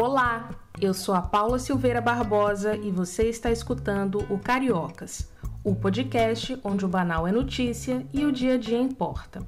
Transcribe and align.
Olá, 0.00 0.50
eu 0.80 0.94
sou 0.94 1.12
a 1.12 1.20
Paula 1.20 1.58
Silveira 1.58 2.00
Barbosa 2.00 2.76
e 2.76 2.88
você 2.88 3.24
está 3.24 3.50
escutando 3.50 4.24
o 4.32 4.38
Cariocas, 4.38 5.28
o 5.64 5.74
podcast 5.74 6.56
onde 6.62 6.84
o 6.84 6.88
banal 6.88 7.26
é 7.26 7.32
notícia 7.32 8.06
e 8.14 8.24
o 8.24 8.30
dia 8.30 8.54
a 8.54 8.56
dia 8.56 8.78
importa. 8.78 9.42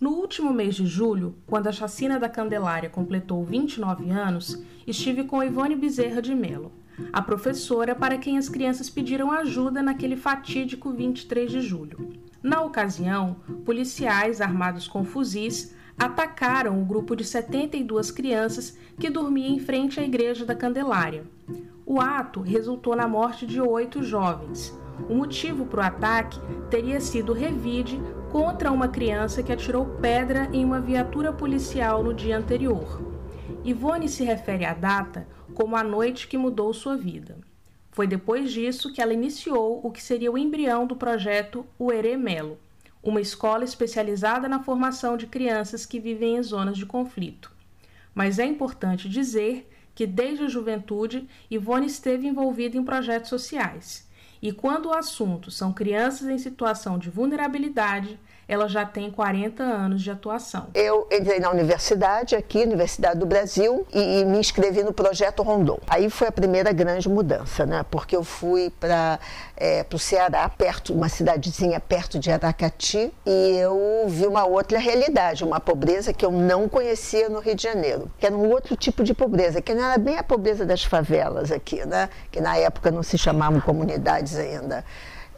No 0.00 0.10
último 0.10 0.52
mês 0.52 0.74
de 0.74 0.84
julho, 0.86 1.36
quando 1.46 1.68
a 1.68 1.72
chacina 1.72 2.18
da 2.18 2.28
Candelária 2.28 2.90
completou 2.90 3.44
29 3.44 4.10
anos, 4.10 4.60
estive 4.88 5.22
com 5.22 5.40
Ivone 5.40 5.76
Bezerra 5.76 6.20
de 6.20 6.34
Melo, 6.34 6.72
a 7.12 7.22
professora 7.22 7.94
para 7.94 8.18
quem 8.18 8.38
as 8.38 8.48
crianças 8.48 8.90
pediram 8.90 9.30
ajuda 9.30 9.80
naquele 9.80 10.16
fatídico 10.16 10.90
23 10.90 11.48
de 11.48 11.60
julho. 11.60 12.12
Na 12.42 12.60
ocasião, 12.60 13.36
policiais 13.64 14.40
armados 14.40 14.88
com 14.88 15.04
fuzis 15.04 15.78
atacaram 16.00 16.80
o 16.80 16.84
grupo 16.86 17.14
de 17.14 17.22
72 17.22 18.10
crianças 18.10 18.74
que 18.98 19.10
dormia 19.10 19.50
em 19.50 19.58
frente 19.60 20.00
à 20.00 20.02
Igreja 20.02 20.46
da 20.46 20.54
Candelária. 20.54 21.24
O 21.84 22.00
ato 22.00 22.40
resultou 22.40 22.96
na 22.96 23.06
morte 23.06 23.46
de 23.46 23.60
oito 23.60 24.02
jovens. 24.02 24.74
O 25.10 25.14
motivo 25.14 25.66
para 25.66 25.80
o 25.80 25.84
ataque 25.84 26.40
teria 26.70 27.02
sido 27.02 27.34
revide 27.34 28.00
contra 28.32 28.72
uma 28.72 28.88
criança 28.88 29.42
que 29.42 29.52
atirou 29.52 29.84
pedra 30.00 30.48
em 30.54 30.64
uma 30.64 30.80
viatura 30.80 31.34
policial 31.34 32.02
no 32.02 32.14
dia 32.14 32.38
anterior. 32.38 33.02
Ivone 33.62 34.08
se 34.08 34.24
refere 34.24 34.64
à 34.64 34.72
data 34.72 35.28
como 35.52 35.76
a 35.76 35.84
noite 35.84 36.28
que 36.28 36.38
mudou 36.38 36.72
sua 36.72 36.96
vida. 36.96 37.36
Foi 37.90 38.06
depois 38.06 38.50
disso 38.50 38.90
que 38.90 39.02
ela 39.02 39.12
iniciou 39.12 39.82
o 39.84 39.90
que 39.90 40.02
seria 40.02 40.32
o 40.32 40.38
embrião 40.38 40.86
do 40.86 40.96
projeto 40.96 41.66
Uerê 41.78 42.16
Melo, 42.16 42.56
uma 43.02 43.20
escola 43.20 43.64
especializada 43.64 44.48
na 44.48 44.62
formação 44.62 45.16
de 45.16 45.26
crianças 45.26 45.86
que 45.86 45.98
vivem 45.98 46.36
em 46.36 46.42
zonas 46.42 46.76
de 46.76 46.86
conflito. 46.86 47.50
Mas 48.14 48.38
é 48.38 48.44
importante 48.44 49.08
dizer 49.08 49.70
que 49.94 50.06
desde 50.06 50.44
a 50.44 50.48
juventude 50.48 51.28
Ivone 51.50 51.86
esteve 51.86 52.26
envolvida 52.26 52.76
em 52.76 52.84
projetos 52.84 53.30
sociais. 53.30 54.08
E 54.42 54.52
quando 54.52 54.86
o 54.86 54.94
assunto 54.94 55.50
são 55.50 55.72
crianças 55.72 56.28
em 56.28 56.38
situação 56.38 56.98
de 56.98 57.10
vulnerabilidade, 57.10 58.18
ela 58.50 58.68
já 58.68 58.84
tem 58.84 59.12
40 59.12 59.62
anos 59.62 60.02
de 60.02 60.10
atuação. 60.10 60.66
Eu 60.74 61.06
entrei 61.08 61.38
na 61.38 61.48
universidade, 61.50 62.34
aqui, 62.34 62.64
Universidade 62.64 63.16
do 63.16 63.24
Brasil, 63.24 63.86
e, 63.94 64.22
e 64.22 64.24
me 64.24 64.38
inscrevi 64.38 64.82
no 64.82 64.92
projeto 64.92 65.44
Rondon. 65.44 65.78
Aí 65.86 66.10
foi 66.10 66.26
a 66.26 66.32
primeira 66.32 66.72
grande 66.72 67.08
mudança, 67.08 67.64
né? 67.64 67.84
Porque 67.88 68.16
eu 68.16 68.24
fui 68.24 68.68
para 68.80 69.20
é, 69.56 69.86
o 69.94 69.98
Ceará, 70.00 70.48
perto, 70.48 70.92
uma 70.92 71.08
cidadezinha 71.08 71.78
perto 71.78 72.18
de 72.18 72.28
Aracati, 72.28 73.14
e 73.24 73.56
eu 73.56 74.06
vi 74.08 74.26
uma 74.26 74.44
outra 74.44 74.80
realidade, 74.80 75.44
uma 75.44 75.60
pobreza 75.60 76.12
que 76.12 76.26
eu 76.26 76.32
não 76.32 76.68
conhecia 76.68 77.28
no 77.28 77.38
Rio 77.38 77.54
de 77.54 77.62
Janeiro, 77.62 78.10
que 78.18 78.26
era 78.26 78.34
um 78.34 78.50
outro 78.50 78.74
tipo 78.74 79.04
de 79.04 79.14
pobreza, 79.14 79.62
que 79.62 79.72
não 79.72 79.84
era 79.84 79.96
bem 79.96 80.18
a 80.18 80.24
pobreza 80.24 80.66
das 80.66 80.82
favelas 80.82 81.52
aqui, 81.52 81.86
né? 81.86 82.08
Que 82.32 82.40
na 82.40 82.56
época 82.56 82.90
não 82.90 83.04
se 83.04 83.16
chamavam 83.16 83.60
comunidades 83.60 84.36
ainda. 84.36 84.84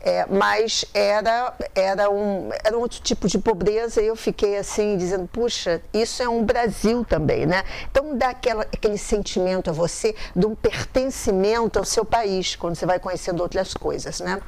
É, 0.04 0.26
mas 0.26 0.84
era, 0.92 1.54
era, 1.76 2.10
um, 2.10 2.50
era 2.64 2.76
um 2.76 2.80
outro 2.80 3.00
tipo 3.00 3.28
de 3.28 3.38
pobreza 3.38 4.02
e 4.02 4.06
eu 4.08 4.16
fiquei 4.16 4.56
assim, 4.56 4.96
dizendo, 4.96 5.28
puxa, 5.28 5.80
isso 5.94 6.20
é 6.20 6.28
um 6.28 6.42
Brasil 6.42 7.04
também, 7.04 7.46
né? 7.46 7.62
Então 7.88 8.16
dá 8.16 8.30
aquela, 8.30 8.62
aquele 8.62 8.98
sentimento 8.98 9.70
a 9.70 9.72
você 9.72 10.12
de 10.34 10.44
um 10.44 10.56
pertencimento 10.56 11.78
ao 11.78 11.84
seu 11.84 12.04
país, 12.04 12.56
quando 12.56 12.74
você 12.74 12.84
vai 12.84 12.98
conhecendo 12.98 13.44
outras 13.44 13.74
coisas, 13.74 14.18
né? 14.18 14.40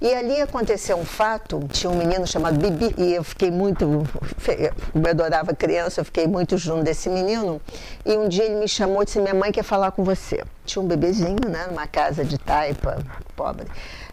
E 0.00 0.14
ali 0.14 0.40
aconteceu 0.40 0.96
um 0.96 1.04
fato, 1.04 1.60
tinha 1.70 1.90
um 1.90 1.96
menino 1.96 2.26
chamado 2.26 2.58
Bibi, 2.58 2.94
e 2.96 3.12
eu 3.12 3.22
fiquei 3.22 3.50
muito, 3.50 3.84
eu 3.84 5.10
adorava 5.10 5.54
criança, 5.54 6.00
eu 6.00 6.06
fiquei 6.06 6.26
muito 6.26 6.56
junto 6.56 6.84
desse 6.84 7.10
menino, 7.10 7.60
e 8.06 8.16
um 8.16 8.28
dia 8.28 8.44
ele 8.44 8.54
me 8.54 8.66
chamou 8.66 9.02
e 9.02 9.04
disse, 9.04 9.20
minha 9.20 9.34
mãe 9.34 9.52
quer 9.52 9.62
falar 9.62 9.90
com 9.90 10.02
você. 10.02 10.42
Tinha 10.64 10.82
um 10.82 10.86
bebezinho, 10.86 11.50
né, 11.50 11.66
numa 11.68 11.86
casa 11.86 12.24
de 12.24 12.38
taipa, 12.38 12.96
pobre. 13.36 13.66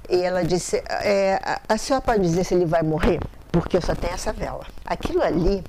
E 0.10 0.22
ela 0.22 0.44
disse: 0.44 0.78
é, 0.88 1.40
a 1.68 1.78
senhora 1.78 2.04
pode 2.04 2.22
dizer 2.22 2.44
se 2.44 2.54
ele 2.54 2.66
vai 2.66 2.82
morrer? 2.82 3.20
Porque 3.52 3.78
eu 3.78 3.82
só 3.82 3.96
tenho 3.96 4.14
essa 4.14 4.34
vela. 4.34 4.66
Aquilo 4.86 5.22
ali, 5.22 5.64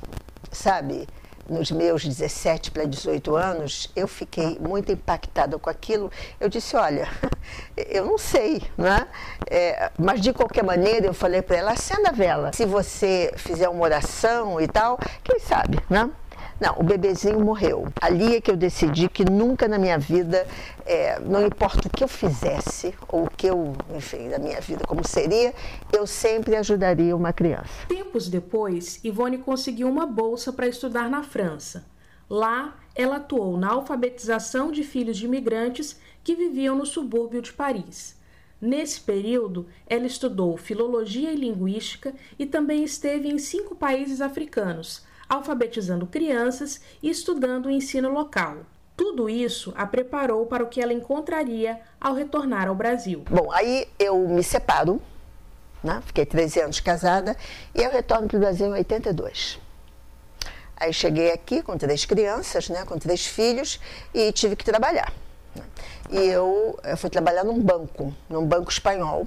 sabe, 0.50 1.06
nos 1.48 1.70
meus 1.70 2.04
17 2.04 2.70
para 2.70 2.84
18 2.84 3.34
anos, 3.34 3.90
eu 3.96 4.06
fiquei 4.06 4.58
muito 4.58 4.92
impactada 4.92 5.58
com 5.58 5.68
aquilo. 5.68 6.10
Eu 6.38 6.48
disse: 6.48 6.76
olha, 6.76 7.08
eu 7.76 8.06
não 8.06 8.16
sei, 8.16 8.62
né? 8.78 9.06
É, 9.50 9.90
mas 9.98 10.20
de 10.20 10.32
qualquer 10.32 10.64
maneira, 10.64 11.06
eu 11.06 11.14
falei 11.14 11.42
para 11.42 11.56
ela: 11.56 11.72
acenda 11.72 12.10
a 12.10 12.12
vela. 12.12 12.52
Se 12.54 12.64
você 12.64 13.32
fizer 13.36 13.68
uma 13.68 13.82
oração 13.82 14.60
e 14.60 14.68
tal, 14.68 14.98
quem 15.22 15.40
sabe, 15.40 15.78
né? 15.90 16.08
Não, 16.60 16.76
o 16.78 16.82
bebezinho 16.82 17.40
morreu. 17.40 17.88
Ali 18.00 18.36
é 18.36 18.40
que 18.40 18.50
eu 18.50 18.56
decidi 18.56 19.08
que 19.08 19.24
nunca 19.24 19.66
na 19.66 19.78
minha 19.78 19.98
vida, 19.98 20.46
é, 20.84 21.18
não 21.20 21.46
importa 21.46 21.88
o 21.88 21.90
que 21.90 22.04
eu 22.04 22.08
fizesse, 22.08 22.94
ou 23.08 23.24
o 23.24 23.30
que 23.30 23.46
eu, 23.46 23.74
enfim, 23.96 24.28
da 24.28 24.38
minha 24.38 24.60
vida 24.60 24.84
como 24.86 25.06
seria, 25.06 25.54
eu 25.90 26.06
sempre 26.06 26.54
ajudaria 26.54 27.16
uma 27.16 27.32
criança. 27.32 27.86
Tempos 27.88 28.28
depois, 28.28 29.02
Ivone 29.02 29.38
conseguiu 29.38 29.88
uma 29.88 30.04
bolsa 30.04 30.52
para 30.52 30.68
estudar 30.68 31.08
na 31.08 31.22
França. 31.22 31.86
Lá, 32.28 32.78
ela 32.94 33.16
atuou 33.16 33.56
na 33.56 33.70
alfabetização 33.70 34.70
de 34.70 34.84
filhos 34.84 35.16
de 35.16 35.24
imigrantes 35.24 35.98
que 36.22 36.34
viviam 36.34 36.76
no 36.76 36.84
subúrbio 36.84 37.40
de 37.40 37.52
Paris. 37.52 38.20
Nesse 38.60 39.00
período, 39.00 39.66
ela 39.86 40.06
estudou 40.06 40.56
filologia 40.58 41.32
e 41.32 41.36
linguística 41.36 42.14
e 42.38 42.44
também 42.44 42.84
esteve 42.84 43.28
em 43.28 43.38
cinco 43.38 43.74
países 43.74 44.20
africanos, 44.20 45.02
alfabetizando 45.30 46.06
crianças 46.06 46.80
e 47.00 47.08
estudando 47.08 47.66
o 47.66 47.70
ensino 47.70 48.10
local. 48.10 48.58
Tudo 48.96 49.30
isso 49.30 49.72
a 49.76 49.86
preparou 49.86 50.44
para 50.44 50.64
o 50.64 50.66
que 50.66 50.82
ela 50.82 50.92
encontraria 50.92 51.80
ao 52.00 52.14
retornar 52.14 52.68
ao 52.68 52.74
Brasil. 52.74 53.24
Bom, 53.30 53.50
aí 53.52 53.88
eu 53.98 54.18
me 54.28 54.42
separo, 54.42 55.00
né? 55.82 56.02
fiquei 56.04 56.26
13 56.26 56.60
anos 56.62 56.80
casada, 56.80 57.36
e 57.74 57.80
eu 57.80 57.90
retorno 57.90 58.26
para 58.26 58.36
o 58.36 58.40
Brasil 58.40 58.66
em 58.66 58.72
82. 58.72 59.58
Aí 60.76 60.92
cheguei 60.92 61.32
aqui 61.32 61.62
com 61.62 61.78
três 61.78 62.04
crianças, 62.04 62.68
né, 62.68 62.84
com 62.84 62.98
três 62.98 63.26
filhos, 63.26 63.78
e 64.12 64.32
tive 64.32 64.56
que 64.56 64.64
trabalhar. 64.64 65.12
Né? 65.54 65.62
E 66.10 66.26
eu, 66.26 66.78
eu 66.82 66.96
fui 66.96 67.08
trabalhar 67.08 67.44
num 67.44 67.60
banco, 67.60 68.14
num 68.28 68.44
banco 68.44 68.70
espanhol. 68.70 69.26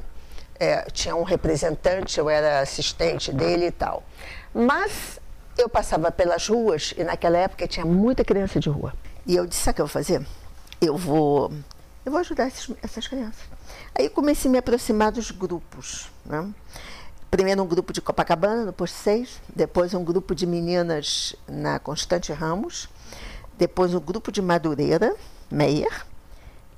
É, 0.60 0.84
tinha 0.92 1.16
um 1.16 1.24
representante, 1.24 2.20
eu 2.20 2.30
era 2.30 2.60
assistente 2.60 3.32
dele 3.32 3.68
e 3.68 3.72
tal. 3.72 4.04
Mas 4.54 5.20
eu 5.58 5.70
passava 5.70 6.12
pelas 6.12 6.48
ruas 6.48 6.94
e 6.98 7.04
naquela 7.04 7.38
época 7.38 7.68
tinha 7.68 7.86
muita 7.86 8.24
criança 8.24 8.60
de 8.60 8.70
rua. 8.70 8.94
E 9.26 9.36
eu 9.36 9.46
disse: 9.46 9.62
sabe 9.62 9.74
o 9.74 9.76
que 9.76 9.82
eu 9.82 9.86
vou 9.86 9.94
fazer? 9.94 10.26
Eu 10.82 10.98
vou, 10.98 11.52
eu 12.06 12.12
vou 12.12 12.20
ajudar 12.20 12.48
esses, 12.48 12.70
essas 12.82 13.08
crianças. 13.08 13.42
Aí 13.96 14.10
comecei 14.10 14.50
a 14.50 14.52
me 14.52 14.58
aproximar 14.58 15.12
dos 15.12 15.32
grupos. 15.32 16.10
Né? 16.26 16.50
Primeiro 17.30 17.64
um 17.64 17.68
grupo 17.68 17.94
de 17.94 18.02
Copacabana, 18.02 18.66
no 18.66 18.74
Posto 18.74 18.96
6, 18.96 19.42
depois 19.56 19.94
um 19.94 20.04
grupo 20.04 20.36
de 20.36 20.46
meninas 20.46 21.36
na 21.48 21.80
Constante 21.80 22.32
Ramos, 22.32 22.90
depois 23.58 23.94
um 23.94 24.00
grupo 24.00 24.32
de 24.32 24.42
Madureira, 24.42 25.16
Meyer, 25.50 26.06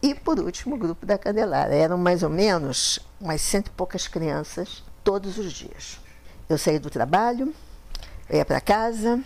e 0.01 0.13
por 0.13 0.39
último 0.39 0.75
o 0.75 0.77
grupo 0.77 1.05
da 1.05 1.17
Candelária. 1.17 1.73
Eram 1.73 1.97
mais 1.97 2.23
ou 2.23 2.29
menos 2.29 2.99
umas 3.19 3.41
cento 3.41 3.67
e 3.67 3.71
poucas 3.71 4.07
crianças 4.07 4.83
todos 5.03 5.37
os 5.37 5.51
dias. 5.51 5.99
Eu 6.47 6.57
saí 6.57 6.77
do 6.77 6.89
trabalho, 6.89 7.53
eu 8.29 8.37
ia 8.37 8.45
para 8.45 8.59
casa, 8.61 9.19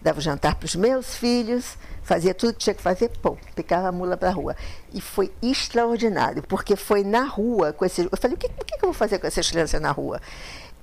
dava 0.00 0.18
o 0.18 0.22
jantar 0.22 0.54
para 0.54 0.66
os 0.66 0.74
meus 0.74 1.16
filhos, 1.16 1.76
fazia 2.02 2.32
tudo 2.32 2.54
que 2.54 2.60
tinha 2.60 2.74
que 2.74 2.82
fazer, 2.82 3.10
pô, 3.20 3.36
picava 3.54 3.88
a 3.88 3.92
mula 3.92 4.16
para 4.16 4.28
a 4.30 4.32
rua. 4.32 4.56
E 4.92 5.00
foi 5.00 5.32
extraordinário, 5.42 6.42
porque 6.42 6.76
foi 6.76 7.04
na 7.04 7.24
rua 7.24 7.72
com 7.72 7.84
esses. 7.84 8.06
Eu 8.10 8.18
falei, 8.18 8.36
o 8.36 8.38
que, 8.38 8.46
o 8.46 8.64
que 8.64 8.74
eu 8.74 8.80
vou 8.80 8.92
fazer 8.92 9.18
com 9.18 9.26
essas 9.26 9.50
crianças 9.50 9.80
na 9.80 9.90
rua? 9.90 10.20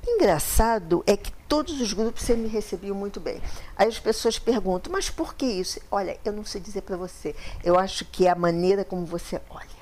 Engraçado 0.07 1.03
é 1.07 1.17
que 1.17 1.31
todos 1.47 1.81
os 1.81 1.91
grupos 1.91 2.21
sempre 2.21 2.43
me 2.43 2.47
recebiam 2.47 2.95
muito 2.95 3.19
bem. 3.19 3.41
Aí 3.75 3.87
as 3.87 3.99
pessoas 3.99 4.37
perguntam, 4.37 4.93
mas 4.93 5.09
por 5.09 5.33
que 5.33 5.45
isso? 5.47 5.79
Olha, 5.89 6.15
eu 6.23 6.31
não 6.31 6.45
sei 6.45 6.61
dizer 6.61 6.81
para 6.81 6.95
você. 6.95 7.35
Eu 7.63 7.79
acho 7.79 8.05
que 8.05 8.27
é 8.27 8.29
a 8.29 8.35
maneira 8.35 8.85
como 8.85 9.03
você 9.03 9.41
olha. 9.49 9.74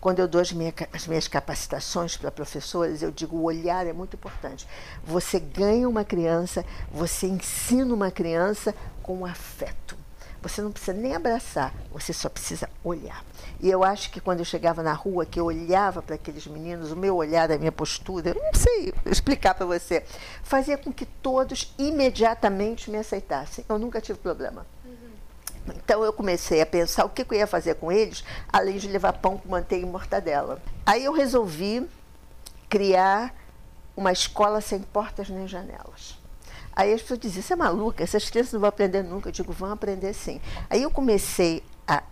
Quando 0.00 0.20
eu 0.20 0.28
dou 0.28 0.40
as, 0.40 0.54
as 0.92 1.06
minhas 1.06 1.28
capacitações 1.28 2.16
para 2.16 2.30
professores, 2.30 3.02
eu 3.02 3.10
digo: 3.10 3.36
o 3.36 3.44
olhar 3.44 3.86
é 3.86 3.92
muito 3.92 4.14
importante. 4.14 4.66
Você 5.04 5.40
ganha 5.40 5.88
uma 5.88 6.04
criança, 6.04 6.64
você 6.90 7.26
ensina 7.26 7.92
uma 7.92 8.10
criança 8.10 8.74
com 9.02 9.24
afeto. 9.24 9.96
Você 10.42 10.62
não 10.62 10.70
precisa 10.70 10.96
nem 10.96 11.12
abraçar, 11.12 11.74
você 11.90 12.12
só 12.12 12.28
precisa 12.28 12.68
olhar. 12.84 13.24
E 13.60 13.68
eu 13.68 13.82
acho 13.82 14.12
que 14.12 14.20
quando 14.20 14.40
eu 14.40 14.44
chegava 14.44 14.80
na 14.80 14.92
rua, 14.92 15.26
que 15.26 15.40
eu 15.40 15.46
olhava 15.46 16.00
para 16.00 16.14
aqueles 16.14 16.46
meninos, 16.46 16.92
o 16.92 16.96
meu 16.96 17.16
olhar, 17.16 17.50
a 17.50 17.58
minha 17.58 17.72
postura, 17.72 18.30
eu 18.30 18.34
não 18.34 18.54
sei 18.54 18.94
explicar 19.06 19.54
para 19.54 19.66
você, 19.66 20.04
fazia 20.44 20.78
com 20.78 20.92
que 20.92 21.04
todos 21.04 21.74
imediatamente 21.76 22.90
me 22.90 22.98
aceitassem. 22.98 23.64
Eu 23.68 23.76
nunca 23.76 24.00
tive 24.00 24.18
problema. 24.20 24.64
Então 25.74 26.04
eu 26.04 26.12
comecei 26.12 26.60
a 26.60 26.66
pensar 26.66 27.04
o 27.04 27.08
que 27.08 27.22
eu 27.22 27.36
ia 27.36 27.46
fazer 27.46 27.74
com 27.76 27.90
eles, 27.90 28.24
além 28.52 28.78
de 28.78 28.88
levar 28.88 29.12
pão 29.14 29.38
com 29.38 29.48
manteiga 29.48 29.86
e 29.86 29.90
mortadela. 29.90 30.60
Aí 30.84 31.04
eu 31.04 31.12
resolvi 31.12 31.88
criar 32.68 33.34
uma 33.96 34.12
escola 34.12 34.60
sem 34.60 34.80
portas 34.80 35.28
nem 35.28 35.48
janelas. 35.48 36.18
Aí 36.74 36.92
as 36.92 37.00
pessoas 37.00 37.20
diziam, 37.20 37.42
você 37.42 37.52
é 37.54 37.56
maluca, 37.56 38.04
essas 38.04 38.28
crianças 38.28 38.52
não 38.52 38.60
vão 38.60 38.68
aprender 38.68 39.02
nunca. 39.02 39.28
Eu 39.28 39.32
digo, 39.32 39.52
vão 39.52 39.72
aprender 39.72 40.12
sim. 40.12 40.40
Aí 40.68 40.82
eu 40.82 40.90
comecei 40.90 41.62
a 41.86 42.02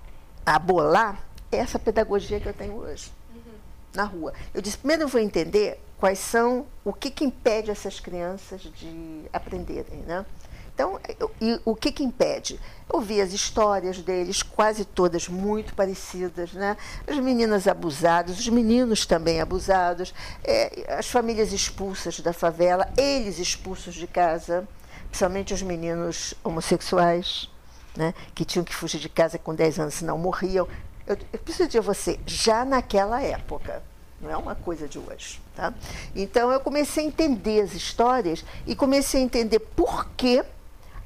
a 0.44 0.58
bolar 0.58 1.22
essa 1.50 1.78
pedagogia 1.78 2.40
que 2.40 2.48
eu 2.48 2.52
tenho 2.52 2.74
hoje 2.74 3.10
uhum. 3.34 3.52
na 3.94 4.04
rua. 4.04 4.34
Eu 4.52 4.60
disse, 4.60 4.76
primeiro 4.76 5.04
eu 5.04 5.08
vou 5.08 5.20
entender 5.20 5.80
quais 5.98 6.18
são, 6.18 6.66
o 6.84 6.92
que, 6.92 7.10
que 7.10 7.24
impede 7.24 7.70
essas 7.70 8.00
crianças 8.00 8.60
de 8.60 9.22
aprenderem, 9.32 10.00
né? 10.00 10.26
Então, 10.74 11.00
e 11.40 11.60
o 11.64 11.76
que, 11.76 11.92
que 11.92 12.02
impede? 12.02 12.58
Eu 12.92 13.00
vi 13.00 13.20
as 13.20 13.32
histórias 13.32 13.98
deles, 13.98 14.42
quase 14.42 14.84
todas 14.84 15.28
muito 15.28 15.72
parecidas, 15.72 16.52
né? 16.52 16.76
As 17.06 17.16
meninas 17.18 17.68
abusadas, 17.68 18.38
os 18.40 18.48
meninos 18.48 19.06
também 19.06 19.40
abusados, 19.40 20.12
é, 20.42 20.96
as 20.98 21.08
famílias 21.08 21.52
expulsas 21.52 22.18
da 22.18 22.32
favela, 22.32 22.92
eles 22.96 23.38
expulsos 23.38 23.94
de 23.94 24.08
casa, 24.08 24.66
principalmente 25.08 25.54
os 25.54 25.62
meninos 25.62 26.34
homossexuais, 26.42 27.48
né? 27.96 28.12
Que 28.34 28.44
tinham 28.44 28.64
que 28.64 28.74
fugir 28.74 28.98
de 28.98 29.08
casa 29.08 29.38
com 29.38 29.54
10 29.54 29.78
anos, 29.78 29.94
senão 29.94 30.18
morriam. 30.18 30.66
Eu, 31.06 31.16
eu 31.32 31.38
preciso 31.38 31.68
dizer 31.68 31.78
a 31.78 31.82
você, 31.82 32.18
já 32.26 32.64
naquela 32.64 33.22
época, 33.22 33.80
não 34.20 34.28
é 34.28 34.36
uma 34.36 34.56
coisa 34.56 34.88
de 34.88 34.98
hoje. 34.98 35.40
Tá? 35.54 35.72
Então 36.16 36.50
eu 36.50 36.58
comecei 36.58 37.04
a 37.04 37.06
entender 37.06 37.60
as 37.60 37.74
histórias 37.74 38.44
e 38.66 38.74
comecei 38.74 39.20
a 39.20 39.24
entender 39.24 39.60
por 39.60 40.08
que 40.16 40.42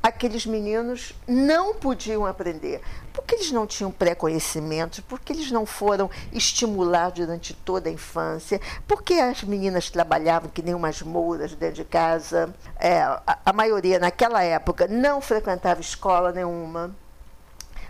aqueles 0.03 0.47
meninos 0.47 1.15
não 1.27 1.75
podiam 1.75 2.25
aprender. 2.27 2.81
Porque 3.12 3.35
eles 3.35 3.50
não 3.50 3.67
tinham 3.67 3.91
pré-conhecimentos, 3.91 5.00
porque 5.00 5.33
eles 5.33 5.50
não 5.50 5.67
foram 5.67 6.09
estimulados 6.33 7.19
durante 7.19 7.53
toda 7.53 7.89
a 7.89 7.93
infância, 7.93 8.61
porque 8.87 9.15
as 9.15 9.43
meninas 9.43 9.91
trabalhavam 9.91 10.50
que 10.50 10.62
nem 10.62 10.75
umas 10.75 11.03
mouras 11.03 11.55
dentro 11.55 11.77
de 11.77 11.85
casa. 11.85 12.55
É, 12.79 13.00
a, 13.00 13.39
a 13.45 13.53
maioria, 13.53 13.99
naquela 13.99 14.43
época, 14.43 14.87
não 14.87 15.21
frequentava 15.21 15.81
escola 15.81 16.33
nenhuma 16.33 16.94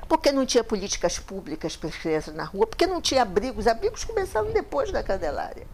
porque 0.08 0.32
não 0.32 0.46
tinha 0.46 0.64
políticas 0.64 1.19
públicas 1.19 1.76
para 1.76 1.90
as 1.90 1.96
crianças 1.96 2.34
na 2.34 2.44
rua, 2.44 2.66
porque 2.66 2.87
não 2.87 3.00
tinha 3.00 3.20
abrigos. 3.20 3.66
Abrigos 3.66 4.04
começaram 4.04 4.50
depois 4.52 4.90
da 4.90 5.02
Candelária. 5.02 5.66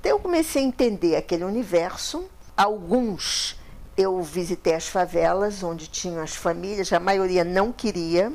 Então 0.00 0.12
eu 0.12 0.18
comecei 0.18 0.62
a 0.62 0.66
entender 0.66 1.14
aquele 1.14 1.44
universo. 1.44 2.24
Alguns 2.56 3.58
eu 3.96 4.20
visitei 4.22 4.74
as 4.74 4.88
favelas 4.88 5.62
onde 5.62 5.86
tinham 5.86 6.22
as 6.22 6.34
famílias, 6.34 6.92
a 6.92 7.00
maioria 7.00 7.44
não 7.44 7.72
queria, 7.72 8.32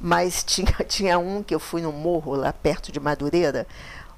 mas 0.00 0.42
tinha, 0.44 0.72
tinha 0.86 1.18
um 1.18 1.42
que 1.42 1.54
eu 1.54 1.60
fui 1.60 1.82
no 1.82 1.92
morro 1.92 2.34
lá 2.34 2.52
perto 2.52 2.90
de 2.90 2.98
Madureira, 2.98 3.66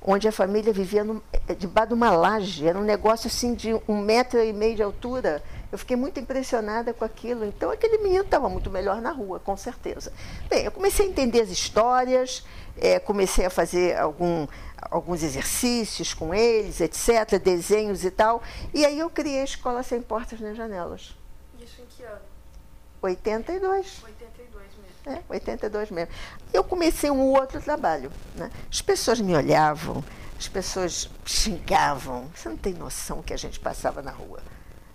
onde 0.05 0.27
a 0.27 0.33
família 0.33 0.73
vivia 0.73 1.05
no, 1.05 1.23
eh, 1.33 1.55
debaixo 1.55 1.89
de 1.89 1.95
uma 1.95 2.11
laje, 2.11 2.67
era 2.67 2.79
um 2.79 2.83
negócio 2.83 3.29
assim 3.29 3.55
de 3.55 3.75
um 3.89 3.99
metro 4.01 4.43
e 4.43 4.53
meio 4.53 4.77
de 4.77 4.83
altura. 4.83 5.43
Eu 5.71 5.79
fiquei 5.79 5.97
muito 5.97 6.21
impressionada 6.21 6.93
com 6.93 7.05
aquilo. 7.05 7.45
Então 7.47 7.71
aquele 7.71 7.99
menino 7.99 8.25
estava 8.25 8.49
muito 8.49 8.69
melhor 8.69 9.01
na 9.01 9.11
rua, 9.11 9.41
com 9.41 9.57
certeza. 9.57 10.13
Bem, 10.51 10.65
eu 10.65 10.73
comecei 10.73 11.07
a 11.07 11.09
entender 11.09 11.41
as 11.41 11.51
histórias, 11.51 12.45
é, 12.77 12.99
comecei 12.99 13.47
a 13.47 13.51
fazer 13.51 13.97
algum, 13.97 14.47
alguns 14.91 15.23
exercícios 15.23 16.15
com 16.15 16.35
eles, 16.35 16.81
etc., 16.81 17.39
desenhos 17.43 18.05
e 18.05 18.11
tal. 18.11 18.43
E 18.73 18.85
aí 18.85 18.99
eu 18.99 19.11
criei 19.11 19.41
a 19.41 19.45
Escola 19.45 19.83
Sem 19.83 20.03
Portas 20.03 20.41
nem 20.41 20.55
Janelas. 20.55 21.17
Isso 21.61 21.81
em 21.81 21.87
que 21.87 22.03
ano? 22.03 22.21
82. 23.01 24.03
82 24.05 24.67
mesmo. 25.05 25.19
É, 25.19 25.23
82 25.29 25.91
mesmo. 25.91 26.15
Eu 26.53 26.65
comecei 26.65 27.11
um 27.11 27.21
outro 27.21 27.61
trabalho. 27.61 28.13
Né? 28.37 28.51
As 28.71 28.81
pessoas 28.81 29.21
me 29.21 29.35
olhavam, 29.35 30.05
as 30.39 30.49
pessoas 30.49 31.11
xingavam. 31.25 32.31
Você 32.35 32.49
não 32.49 32.57
tem 32.57 32.75
noção 32.75 33.23
que 33.23 33.33
a 33.33 33.37
gente 33.37 33.59
passava 33.59 34.03
na 34.03 34.13
rua. 34.13 34.41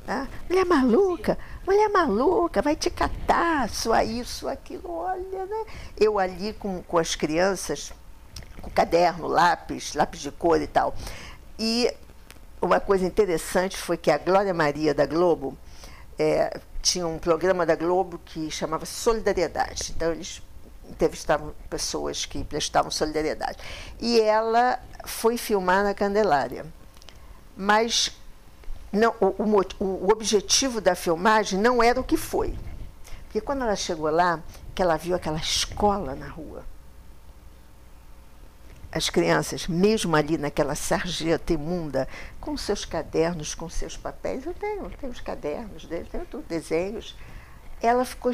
Né? 0.06 0.26
Mulher 0.50 0.66
maluca, 0.66 1.38
mulher 1.66 1.90
maluca, 1.90 2.62
vai 2.62 2.78
te 2.78 2.90
catar, 2.90 3.70
sua 3.70 4.06
isso, 4.06 4.48
aquilo, 4.48 4.90
olha, 4.90 5.46
né? 5.46 5.66
Eu 5.98 6.18
ali 6.18 6.54
com, 6.54 6.82
com 6.82 6.98
as 6.98 7.14
crianças, 7.14 7.92
com 8.68 8.70
caderno, 8.70 9.28
lápis, 9.28 9.94
lápis 9.94 10.20
de 10.20 10.32
cor 10.32 10.62
e 10.62 10.68
tal. 10.68 10.94
E 11.58 11.92
uma 12.62 12.80
coisa 12.80 13.06
interessante 13.06 13.78
foi 13.78 13.98
que 13.98 14.12
a 14.12 14.18
Glória 14.18 14.54
Maria 14.54 14.94
da 14.94 15.06
Globo 15.06 15.58
é, 16.20 16.60
tinha 16.82 17.08
um 17.08 17.18
programa 17.18 17.66
da 17.66 17.76
Globo 17.76 18.20
que 18.24 18.52
chamava 18.52 18.86
Solidariedade. 18.86 19.94
Então 19.96 20.12
eles 20.12 20.42
entrevistavam 20.90 21.54
pessoas 21.70 22.26
que 22.26 22.44
prestavam 22.44 22.90
solidariedade. 22.90 23.58
E 24.00 24.22
ela 24.22 24.80
foi 25.06 25.38
filmar 25.38 25.84
na 25.84 25.94
Candelária. 25.94 26.66
Mas 27.56 28.16
não, 28.92 29.14
o, 29.20 29.26
o, 29.26 29.86
o 29.86 30.12
objetivo 30.12 30.80
da 30.80 30.96
filmagem 30.96 31.60
não 31.60 31.84
era 31.84 32.00
o 32.00 32.04
que 32.04 32.16
foi. 32.16 32.58
Porque 33.24 33.42
quando 33.42 33.64
ela 33.64 33.76
chegou 33.76 34.10
lá, 34.10 34.40
que 34.74 34.82
ela 34.82 34.96
viu 34.96 35.16
aquela 35.16 35.40
escola 35.40 36.16
na 36.16 36.28
rua, 36.28 36.64
as 38.98 39.10
crianças, 39.10 39.68
mesmo 39.68 40.16
ali 40.16 40.38
naquela 40.38 40.76
sarjeta 40.76 41.54
imunda, 41.54 42.08
com 42.42 42.58
seus 42.58 42.84
cadernos, 42.84 43.54
com 43.54 43.70
seus 43.70 43.96
papéis, 43.96 44.46
eu 44.46 44.54
tenho, 44.54 44.84
eu 44.84 44.90
tenho 44.90 45.12
os 45.12 45.22
cadernos 45.22 45.86
dele, 45.86 46.08
tenho 46.12 46.26
tudo, 46.26 46.44
desenhos. 46.48 47.16
Ela 47.82 48.04
ficou 48.04 48.32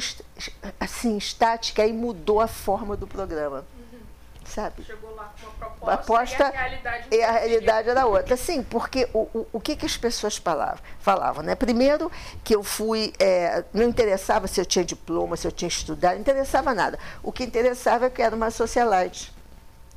assim, 0.80 1.16
estática 1.18 1.86
e 1.86 1.92
mudou 1.92 2.40
a 2.40 2.48
forma 2.48 2.96
do 2.96 3.06
programa. 3.06 3.66
Uhum. 3.76 3.98
Sabe? 4.46 4.82
Chegou 4.84 5.14
lá 5.14 5.34
com 5.38 5.84
uma 5.84 5.96
proposta, 5.96 6.44
e 6.44 6.46
a 6.46 6.50
realidade, 6.50 7.08
e 7.10 7.22
a 7.22 7.32
realidade 7.32 7.88
era 7.90 8.06
outra. 8.06 8.36
Sim, 8.36 8.62
porque 8.62 9.08
o, 9.12 9.28
o, 9.34 9.46
o 9.52 9.60
que, 9.60 9.76
que 9.76 9.84
as 9.84 9.96
pessoas 9.98 10.38
falavam? 10.38 10.78
falavam 10.98 11.42
né? 11.42 11.54
Primeiro, 11.54 12.10
que 12.42 12.54
eu 12.54 12.62
fui. 12.62 13.12
É, 13.18 13.64
não 13.72 13.84
interessava 13.84 14.46
se 14.46 14.58
eu 14.60 14.64
tinha 14.64 14.84
diploma, 14.84 15.36
se 15.36 15.46
eu 15.46 15.52
tinha 15.52 15.68
estudado, 15.68 16.14
não 16.14 16.20
interessava 16.20 16.72
nada. 16.72 16.98
O 17.22 17.30
que 17.30 17.44
interessava 17.44 18.06
é 18.06 18.10
que 18.10 18.22
era 18.22 18.34
uma 18.34 18.50
socialite 18.50 19.34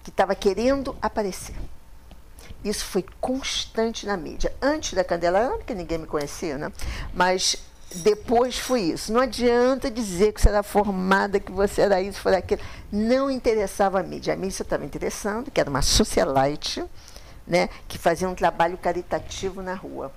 que 0.08 0.12
estava 0.12 0.34
querendo 0.34 0.96
aparecer. 1.02 1.54
Isso 2.64 2.86
foi 2.86 3.04
constante 3.20 4.06
na 4.06 4.16
mídia. 4.16 4.56
Antes 4.62 4.94
da 4.94 5.04
Candelária, 5.04 5.58
porque 5.58 5.74
ninguém 5.74 5.98
me 5.98 6.08
conhecia, 6.08 6.58
né? 6.58 6.72
Mas 7.14 7.58
depois 7.94 8.58
foi 8.58 8.84
isso. 8.84 9.12
Não 9.12 9.20
adianta 9.20 9.92
dizer 9.92 10.32
que 10.32 10.40
você 10.40 10.48
era 10.48 10.64
formada, 10.64 11.42
que 11.42 11.52
você 11.52 11.82
era 11.82 12.02
isso, 12.02 12.22
foi 12.22 12.38
aquilo. 12.38 12.62
Não 12.90 13.30
interessava 13.30 14.00
a 14.00 14.04
mídia. 14.04 14.34
A 14.34 14.38
mídia 14.38 14.62
estava 14.62 14.86
interessando, 14.86 15.52
que 15.52 15.60
era 15.60 15.70
uma 15.70 15.82
socialite, 15.82 16.86
né? 17.46 17.68
Que 17.86 17.98
fazia 17.98 18.30
um 18.30 18.36
trabalho 18.36 18.78
caritativo 18.78 19.62
na 19.62 19.74
rua. 19.74 20.14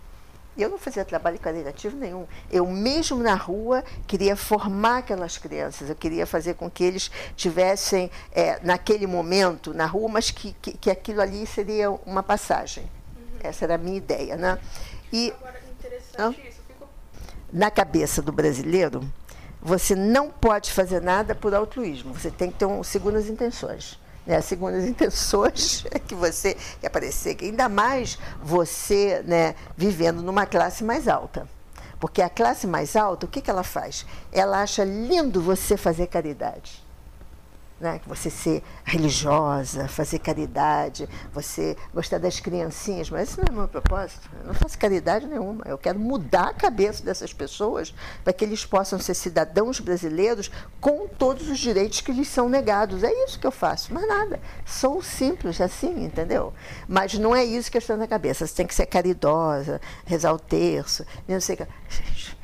Eu 0.56 0.68
não 0.68 0.78
fazia 0.78 1.04
trabalho 1.04 1.38
caritativo 1.38 1.96
nenhum. 1.96 2.26
Eu 2.50 2.66
mesmo 2.66 3.22
na 3.22 3.34
rua 3.34 3.84
queria 4.06 4.36
formar 4.36 4.98
aquelas 4.98 5.38
crianças. 5.38 5.88
Eu 5.88 5.96
queria 5.96 6.26
fazer 6.26 6.54
com 6.54 6.70
que 6.70 6.84
eles 6.84 7.10
tivessem 7.36 8.10
é, 8.32 8.58
naquele 8.62 9.06
momento 9.06 9.72
na 9.72 9.86
rua, 9.86 10.08
mas 10.08 10.30
que, 10.30 10.54
que, 10.60 10.72
que, 10.72 10.90
aquilo 10.90 11.20
ali 11.20 11.46
seria 11.46 11.90
uma 11.90 12.22
passagem. 12.22 12.84
Uhum. 12.84 13.38
Essa 13.42 13.64
era 13.64 13.76
a 13.76 13.78
minha 13.78 13.96
ideia, 13.96 14.36
né? 14.36 14.58
E 15.12 15.32
Agora, 15.38 15.60
interessante 15.78 16.48
isso. 16.48 16.60
Ficou... 16.66 16.88
Na 17.52 17.70
cabeça 17.70 18.20
do 18.20 18.32
brasileiro, 18.32 19.00
você 19.62 19.94
não 19.94 20.30
pode 20.30 20.72
fazer 20.72 21.00
nada 21.00 21.34
por 21.34 21.54
altruísmo. 21.54 22.12
Você 22.12 22.30
tem 22.30 22.50
que 22.50 22.58
ter 22.58 22.66
um, 22.66 22.82
segundas 22.82 23.28
intenções 23.28 23.98
né, 24.30 24.40
segundo 24.40 24.76
as 24.76 24.84
intenções 24.88 25.84
que 26.06 26.14
você 26.14 26.56
quer 26.80 26.86
aparecer, 26.86 27.36
ainda 27.42 27.68
mais 27.68 28.16
você 28.40 29.22
né, 29.26 29.56
vivendo 29.76 30.22
numa 30.22 30.46
classe 30.46 30.84
mais 30.84 31.08
alta. 31.08 31.48
Porque 31.98 32.22
a 32.22 32.30
classe 32.30 32.66
mais 32.66 32.96
alta, 32.96 33.26
o 33.26 33.28
que, 33.28 33.42
que 33.42 33.50
ela 33.50 33.64
faz? 33.64 34.06
Ela 34.32 34.62
acha 34.62 34.84
lindo 34.84 35.42
você 35.42 35.76
fazer 35.76 36.06
caridade 36.06 36.89
né? 37.80 38.00
você 38.06 38.28
ser 38.28 38.62
religiosa, 38.84 39.88
fazer 39.88 40.18
caridade, 40.18 41.08
você 41.32 41.76
gostar 41.94 42.18
das 42.18 42.38
criancinhas, 42.38 43.08
mas 43.08 43.30
isso 43.30 43.40
não 43.40 43.46
é 43.48 43.50
o 43.50 43.58
meu 43.60 43.68
propósito. 43.68 44.28
Eu 44.40 44.48
não 44.48 44.54
faço 44.54 44.78
caridade 44.78 45.26
nenhuma. 45.26 45.64
Eu 45.66 45.78
quero 45.78 45.98
mudar 45.98 46.48
a 46.48 46.54
cabeça 46.54 47.02
dessas 47.02 47.32
pessoas 47.32 47.94
para 48.22 48.32
que 48.32 48.44
eles 48.44 48.66
possam 48.66 48.98
ser 48.98 49.14
cidadãos 49.14 49.80
brasileiros 49.80 50.50
com 50.80 51.08
todos 51.08 51.48
os 51.48 51.58
direitos 51.58 52.00
que 52.00 52.12
lhes 52.12 52.28
são 52.28 52.48
negados. 52.48 53.02
É 53.02 53.12
isso 53.24 53.40
que 53.40 53.46
eu 53.46 53.52
faço, 53.52 53.94
mais 53.94 54.06
nada. 54.06 54.38
Sou 54.66 55.02
simples 55.02 55.60
assim, 55.60 56.04
entendeu? 56.04 56.52
Mas 56.86 57.14
não 57.14 57.34
é 57.34 57.44
isso 57.44 57.70
que 57.70 57.78
está 57.78 57.96
na 57.96 58.06
cabeça. 58.06 58.46
Você 58.46 58.54
tem 58.54 58.66
que 58.66 58.74
ser 58.74 58.86
caridosa, 58.86 59.80
rezar 60.04 60.32
o 60.32 60.38
terço, 60.38 61.06
não 61.26 61.40
sei 61.40 61.54
o 61.54 61.58
que. 61.58 62.39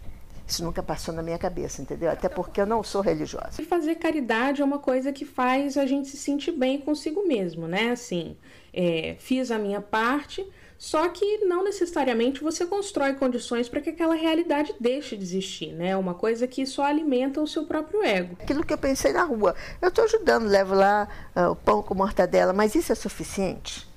Isso 0.46 0.64
nunca 0.64 0.82
passou 0.82 1.12
na 1.12 1.22
minha 1.22 1.38
cabeça, 1.38 1.82
entendeu? 1.82 2.08
Até 2.10 2.28
porque 2.28 2.60
eu 2.60 2.66
não 2.66 2.82
sou 2.82 3.00
religiosa. 3.00 3.60
E 3.60 3.64
fazer 3.64 3.96
caridade 3.96 4.62
é 4.62 4.64
uma 4.64 4.78
coisa 4.78 5.12
que 5.12 5.24
faz 5.24 5.76
a 5.76 5.84
gente 5.86 6.08
se 6.08 6.16
sentir 6.16 6.52
bem 6.52 6.78
consigo 6.78 7.26
mesmo, 7.26 7.66
né? 7.66 7.90
Assim, 7.90 8.36
é, 8.72 9.16
fiz 9.18 9.50
a 9.50 9.58
minha 9.58 9.80
parte, 9.80 10.46
só 10.78 11.08
que 11.08 11.38
não 11.38 11.64
necessariamente 11.64 12.42
você 12.42 12.64
constrói 12.64 13.14
condições 13.14 13.68
para 13.68 13.80
que 13.80 13.90
aquela 13.90 14.14
realidade 14.14 14.72
deixe 14.78 15.16
de 15.16 15.24
existir, 15.24 15.72
né? 15.72 15.88
É 15.88 15.96
uma 15.96 16.14
coisa 16.14 16.46
que 16.46 16.64
só 16.64 16.84
alimenta 16.84 17.40
o 17.40 17.46
seu 17.46 17.64
próprio 17.64 18.04
ego. 18.04 18.36
Aquilo 18.40 18.64
que 18.64 18.72
eu 18.72 18.78
pensei 18.78 19.12
na 19.12 19.24
rua. 19.24 19.54
Eu 19.82 19.88
estou 19.88 20.04
ajudando, 20.04 20.46
levo 20.46 20.74
lá 20.74 21.08
uh, 21.34 21.50
o 21.50 21.56
pão 21.56 21.82
com 21.82 21.94
mortadela, 21.94 22.52
mas 22.52 22.74
isso 22.76 22.92
é 22.92 22.94
suficiente 22.94 23.88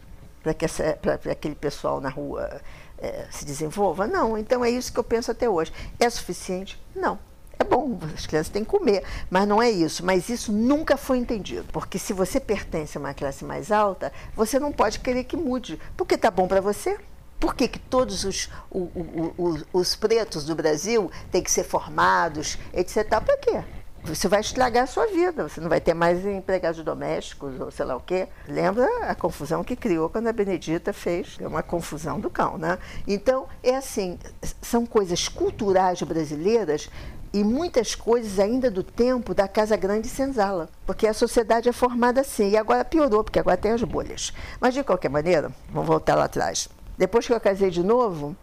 para 0.41 1.31
aquele 1.31 1.55
pessoal 1.55 1.99
na 1.99 2.09
rua 2.09 2.61
é, 3.01 3.25
se 3.31 3.45
desenvolva? 3.45 4.05
Não. 4.05 4.37
Então 4.37 4.63
é 4.63 4.69
isso 4.69 4.91
que 4.91 4.99
eu 4.99 5.03
penso 5.03 5.31
até 5.31 5.49
hoje. 5.49 5.71
É 5.99 6.09
suficiente? 6.09 6.81
Não. 6.95 7.17
é 7.57 7.63
bom, 7.63 7.99
as 8.15 8.25
crianças 8.25 8.51
têm 8.51 8.63
que 8.63 8.69
comer, 8.69 9.03
mas 9.29 9.47
não 9.47 9.61
é 9.61 9.69
isso. 9.69 10.05
Mas 10.05 10.29
isso 10.29 10.51
nunca 10.51 10.97
foi 10.97 11.17
entendido, 11.17 11.65
porque 11.71 11.97
se 11.99 12.13
você 12.13 12.39
pertence 12.39 12.97
a 12.97 12.99
uma 12.99 13.13
classe 13.13 13.43
mais 13.43 13.71
alta, 13.71 14.11
você 14.35 14.59
não 14.59 14.71
pode 14.71 14.99
querer 14.99 15.23
que 15.23 15.35
mude, 15.35 15.79
porque 15.97 16.17
tá 16.17 16.31
bom 16.31 16.47
para 16.47 16.61
você. 16.61 16.97
Por 17.39 17.55
que, 17.55 17.69
que 17.69 17.79
todos 17.79 18.25
os, 18.25 18.49
o, 18.69 18.79
o, 18.79 19.33
o, 19.37 19.79
os 19.79 19.95
pretos 19.95 20.43
do 20.43 20.53
Brasil 20.53 21.09
têm 21.31 21.41
que 21.41 21.49
ser 21.49 21.63
formados, 21.63 22.57
etc. 22.73 23.07
Para 23.07 23.37
quê? 23.37 23.63
Você 24.03 24.27
vai 24.27 24.39
estragar 24.39 24.83
a 24.83 24.87
sua 24.87 25.07
vida, 25.07 25.47
você 25.47 25.61
não 25.61 25.69
vai 25.69 25.79
ter 25.79 25.93
mais 25.93 26.25
empregados 26.25 26.83
domésticos 26.83 27.59
ou 27.59 27.69
sei 27.69 27.85
lá 27.85 27.95
o 27.95 27.99
quê. 27.99 28.27
Lembra 28.47 28.87
a 29.03 29.13
confusão 29.13 29.63
que 29.63 29.75
criou 29.75 30.09
quando 30.09 30.27
a 30.27 30.33
Benedita 30.33 30.93
fez 30.93 31.37
é 31.39 31.47
uma 31.47 31.61
confusão 31.61 32.19
do 32.19 32.29
cão, 32.29 32.57
né? 32.57 32.79
Então, 33.07 33.47
é 33.61 33.75
assim, 33.75 34.17
são 34.61 34.85
coisas 34.85 35.27
culturais 35.27 36.01
brasileiras 36.01 36.89
e 37.31 37.43
muitas 37.43 37.93
coisas 37.93 38.39
ainda 38.39 38.71
do 38.71 38.83
tempo 38.83 39.33
da 39.35 39.47
Casa 39.47 39.77
Grande 39.77 40.07
Senzala, 40.07 40.69
porque 40.85 41.05
a 41.05 41.13
sociedade 41.13 41.69
é 41.69 41.71
formada 41.71 42.21
assim, 42.21 42.49
e 42.49 42.57
agora 42.57 42.83
piorou, 42.83 43.23
porque 43.23 43.39
agora 43.39 43.57
tem 43.57 43.71
as 43.71 43.83
bolhas. 43.83 44.33
Mas, 44.59 44.73
de 44.73 44.83
qualquer 44.83 45.09
maneira, 45.09 45.51
vamos 45.71 45.87
voltar 45.87 46.15
lá 46.15 46.25
atrás. 46.25 46.67
Depois 46.97 47.27
que 47.27 47.33
eu 47.33 47.39
casei 47.39 47.69
de 47.69 47.83
novo, 47.83 48.35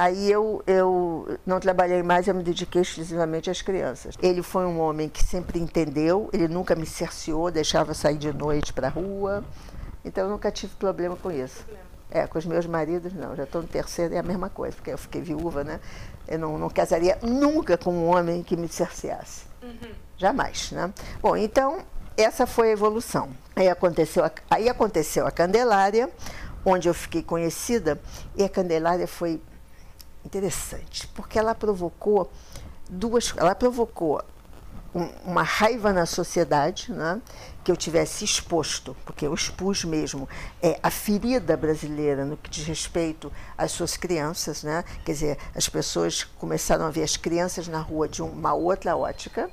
Aí 0.00 0.30
eu, 0.30 0.62
eu 0.64 1.40
não 1.44 1.58
trabalhei 1.58 2.04
mais, 2.04 2.28
eu 2.28 2.34
me 2.34 2.44
dediquei 2.44 2.82
exclusivamente 2.82 3.50
às 3.50 3.62
crianças. 3.62 4.14
Ele 4.22 4.44
foi 4.44 4.64
um 4.64 4.78
homem 4.78 5.08
que 5.08 5.24
sempre 5.24 5.58
entendeu, 5.58 6.30
ele 6.32 6.46
nunca 6.46 6.76
me 6.76 6.86
cerceou, 6.86 7.50
deixava 7.50 7.92
sair 7.94 8.16
de 8.16 8.32
noite 8.32 8.72
para 8.72 8.86
a 8.86 8.90
rua. 8.90 9.42
Então 10.04 10.22
eu 10.22 10.30
nunca 10.30 10.52
tive 10.52 10.72
problema 10.76 11.16
com 11.16 11.32
isso. 11.32 11.64
É, 12.12 12.28
com 12.28 12.38
os 12.38 12.46
meus 12.46 12.64
maridos 12.64 13.12
não, 13.12 13.34
já 13.34 13.42
estou 13.42 13.60
no 13.60 13.66
terceiro, 13.66 14.14
é 14.14 14.18
a 14.18 14.22
mesma 14.22 14.48
coisa, 14.48 14.76
porque 14.76 14.92
eu 14.92 14.96
fiquei 14.96 15.20
viúva, 15.20 15.64
né? 15.64 15.80
Eu 16.28 16.38
não, 16.38 16.56
não 16.56 16.70
casaria 16.70 17.18
nunca 17.20 17.76
com 17.76 17.90
um 17.90 18.06
homem 18.06 18.44
que 18.44 18.56
me 18.56 18.68
cerceasse. 18.68 19.46
Uhum. 19.60 19.90
Jamais, 20.16 20.70
né? 20.70 20.94
Bom, 21.20 21.36
então 21.36 21.80
essa 22.16 22.46
foi 22.46 22.68
a 22.68 22.72
evolução. 22.72 23.30
Aí 23.56 23.68
aconteceu 23.68 24.24
a, 24.24 24.30
aí 24.48 24.68
aconteceu 24.68 25.26
a 25.26 25.32
Candelária, 25.32 26.08
onde 26.64 26.88
eu 26.88 26.94
fiquei 26.94 27.20
conhecida, 27.20 28.00
e 28.36 28.44
a 28.44 28.48
Candelária 28.48 29.08
foi 29.08 29.40
interessante, 30.28 31.08
porque 31.08 31.38
ela 31.38 31.54
provocou 31.54 32.30
duas, 32.88 33.32
ela 33.34 33.54
provocou 33.54 34.22
um, 34.94 35.04
uma 35.24 35.42
raiva 35.42 35.90
na 35.90 36.04
sociedade, 36.04 36.92
né, 36.92 37.20
que 37.64 37.72
eu 37.72 37.76
tivesse 37.76 38.26
exposto, 38.26 38.94
porque 39.06 39.26
eu 39.26 39.32
expus 39.32 39.84
mesmo 39.84 40.28
é, 40.62 40.78
a 40.82 40.90
ferida 40.90 41.56
brasileira 41.56 42.26
no 42.26 42.36
que 42.36 42.50
diz 42.50 42.66
respeito 42.66 43.32
às 43.56 43.72
suas 43.72 43.96
crianças, 43.96 44.62
né? 44.62 44.84
Quer 45.04 45.12
dizer, 45.12 45.38
as 45.54 45.68
pessoas 45.68 46.24
começaram 46.24 46.84
a 46.84 46.90
ver 46.90 47.04
as 47.04 47.16
crianças 47.16 47.66
na 47.66 47.80
rua 47.80 48.06
de 48.06 48.22
uma 48.22 48.52
outra 48.52 48.96
ótica, 48.96 49.50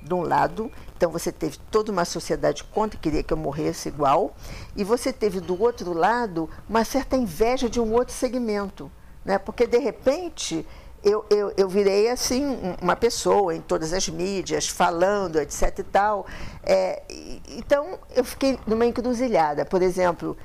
de 0.00 0.14
um 0.14 0.22
lado, 0.22 0.70
então 0.96 1.10
você 1.10 1.32
teve 1.32 1.58
toda 1.70 1.90
uma 1.90 2.04
sociedade 2.04 2.62
contra, 2.62 2.98
queria 2.98 3.24
que 3.24 3.32
eu 3.32 3.36
morresse 3.36 3.88
igual, 3.88 4.36
e 4.76 4.84
você 4.84 5.12
teve 5.12 5.40
do 5.40 5.60
outro 5.60 5.92
lado 5.92 6.48
uma 6.68 6.84
certa 6.84 7.16
inveja 7.16 7.68
de 7.68 7.80
um 7.80 7.92
outro 7.92 8.14
segmento 8.14 8.90
né? 9.26 9.38
Porque 9.38 9.66
de 9.66 9.78
repente 9.78 10.64
eu, 11.02 11.26
eu, 11.28 11.52
eu 11.56 11.68
virei 11.68 12.08
assim 12.08 12.56
uma 12.80 12.96
pessoa 12.96 13.54
em 13.54 13.60
todas 13.60 13.92
as 13.92 14.08
mídias, 14.08 14.68
falando, 14.68 15.38
etc 15.40 15.78
e 15.80 15.82
tal. 15.82 16.26
É, 16.62 17.02
então 17.48 17.98
eu 18.14 18.24
fiquei 18.24 18.58
numa 18.66 18.86
encruzilhada. 18.86 19.64
Por 19.64 19.82
exemplo, 19.82 20.36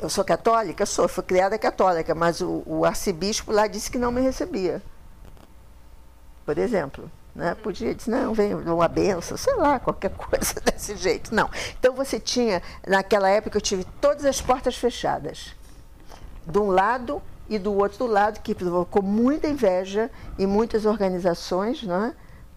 eu 0.00 0.08
sou 0.08 0.24
católica? 0.24 0.84
Sou, 0.84 1.08
fui 1.08 1.24
criada 1.24 1.58
católica, 1.58 2.14
mas 2.14 2.40
o, 2.40 2.62
o 2.66 2.84
arcebispo 2.84 3.50
lá 3.50 3.66
disse 3.66 3.90
que 3.90 3.98
não 3.98 4.12
me 4.12 4.20
recebia. 4.20 4.82
Por 6.44 6.58
exemplo. 6.58 7.10
Né? 7.34 7.54
Podia 7.54 7.94
dizer, 7.94 8.10
não, 8.10 8.32
vem 8.32 8.54
uma 8.54 8.88
benção, 8.88 9.36
sei 9.36 9.54
lá, 9.56 9.78
qualquer 9.78 10.10
coisa 10.16 10.58
desse 10.60 10.96
jeito. 10.96 11.34
Não. 11.34 11.50
Então 11.78 11.94
você 11.94 12.18
tinha, 12.18 12.62
naquela 12.86 13.28
época 13.28 13.58
eu 13.58 13.60
tive 13.60 13.84
todas 14.00 14.24
as 14.24 14.40
portas 14.40 14.76
fechadas. 14.76 15.54
De 16.46 16.58
um 16.58 16.70
lado, 16.70 17.20
e 17.48 17.58
do 17.58 17.72
outro 17.74 18.06
lado, 18.06 18.40
que 18.40 18.54
provocou 18.54 19.02
muita 19.02 19.48
inveja 19.48 20.10
em 20.38 20.46
muitas 20.46 20.84
organizações, 20.86 21.82
né? 21.82 22.14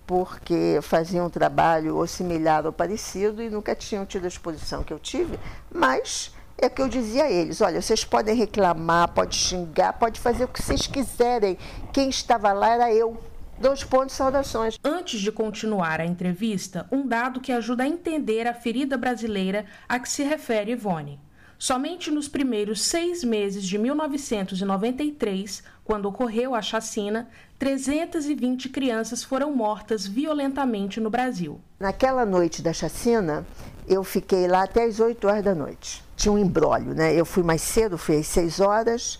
porque 0.09 0.79
faziam 0.81 1.27
um 1.27 1.29
trabalho 1.29 1.95
ou 1.95 2.07
similar 2.07 2.65
ou 2.65 2.73
parecido 2.73 3.43
e 3.43 3.49
nunca 3.49 3.75
tinham 3.75 4.07
tido 4.07 4.25
a 4.25 4.27
exposição 4.27 4.83
que 4.83 4.91
eu 4.91 4.97
tive, 4.97 5.39
mas 5.71 6.33
é 6.57 6.67
que 6.67 6.81
eu 6.81 6.89
dizia 6.89 7.25
a 7.25 7.31
eles: 7.31 7.61
olha, 7.61 7.79
vocês 7.79 8.03
podem 8.03 8.35
reclamar, 8.35 9.09
pode 9.09 9.35
xingar, 9.35 9.93
pode 9.93 10.19
fazer 10.19 10.45
o 10.45 10.47
que 10.47 10.63
vocês 10.63 10.87
quiserem. 10.87 11.57
Quem 11.93 12.09
estava 12.09 12.51
lá 12.53 12.69
era 12.69 12.93
eu. 12.93 13.17
Dois 13.59 13.83
pontos, 13.83 14.15
saudações. 14.15 14.79
Antes 14.83 15.19
de 15.19 15.31
continuar 15.31 15.99
a 15.99 16.05
entrevista, 16.05 16.87
um 16.91 17.05
dado 17.05 17.41
que 17.41 17.51
ajuda 17.51 17.83
a 17.83 17.87
entender 17.87 18.47
a 18.47 18.53
ferida 18.53 18.97
brasileira 18.97 19.65
a 19.87 19.99
que 19.99 20.09
se 20.09 20.23
refere 20.23 20.71
Ivone. 20.71 21.19
Somente 21.61 22.09
nos 22.09 22.29
primeiros 22.29 22.81
seis 22.81 23.21
meses 23.21 23.65
de 23.65 23.77
1993, 23.77 25.61
quando 25.83 26.05
ocorreu 26.05 26.55
a 26.55 26.61
chacina, 26.61 27.27
320 27.59 28.69
crianças 28.69 29.25
foram 29.25 29.53
mortas 29.53 30.07
violentamente 30.07 31.01
no 31.01 31.09
Brasil. 31.09 31.59
Naquela 31.77 32.25
noite 32.25 32.61
da 32.61 32.71
chacina, 32.71 33.45
eu 33.85 34.05
fiquei 34.05 34.47
lá 34.47 34.63
até 34.63 34.85
as 34.85 35.01
8 35.01 35.27
horas 35.27 35.43
da 35.43 35.53
noite. 35.53 36.01
Tinha 36.15 36.31
um 36.31 36.37
embrólio, 36.37 36.93
né? 36.93 37.13
Eu 37.13 37.25
fui 37.25 37.43
mais 37.43 37.61
cedo, 37.61 37.97
fui 37.97 38.19
às 38.19 38.27
6 38.27 38.61
horas. 38.61 39.19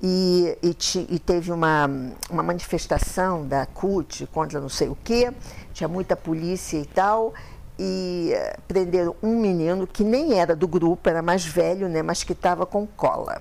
E, 0.00 0.56
e, 0.62 0.74
e, 1.10 1.18
teve 1.18 1.52
uma, 1.52 1.90
uma 2.30 2.42
manifestação 2.42 3.46
da 3.46 3.66
CUT 3.66 4.26
contra 4.32 4.58
não 4.58 4.68
sei 4.68 4.88
o 4.88 4.96
quê, 5.04 5.30
tinha 5.74 5.86
muita 5.88 6.16
polícia 6.16 6.78
e 6.78 6.86
tal, 6.86 7.34
e 7.82 8.34
eh, 8.34 8.58
prenderam 8.68 9.16
um 9.22 9.40
menino 9.40 9.86
que 9.86 10.04
nem 10.04 10.38
era 10.38 10.54
do 10.54 10.68
grupo, 10.68 11.08
era 11.08 11.22
mais 11.22 11.46
velho, 11.46 11.88
né, 11.88 12.02
mas 12.02 12.22
que 12.22 12.34
estava 12.34 12.66
com 12.66 12.86
cola. 12.86 13.40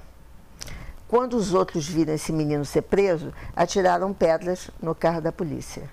Quando 1.10 1.34
os 1.34 1.54
outros 1.54 1.86
viram 1.86 2.14
esse 2.14 2.32
menino 2.32 2.64
ser 2.64 2.84
preso, 2.84 3.34
atiraram 3.54 4.14
pedras 4.14 4.70
no 4.82 4.96
carro 4.96 5.20
da 5.20 5.30
polícia. 5.30 5.90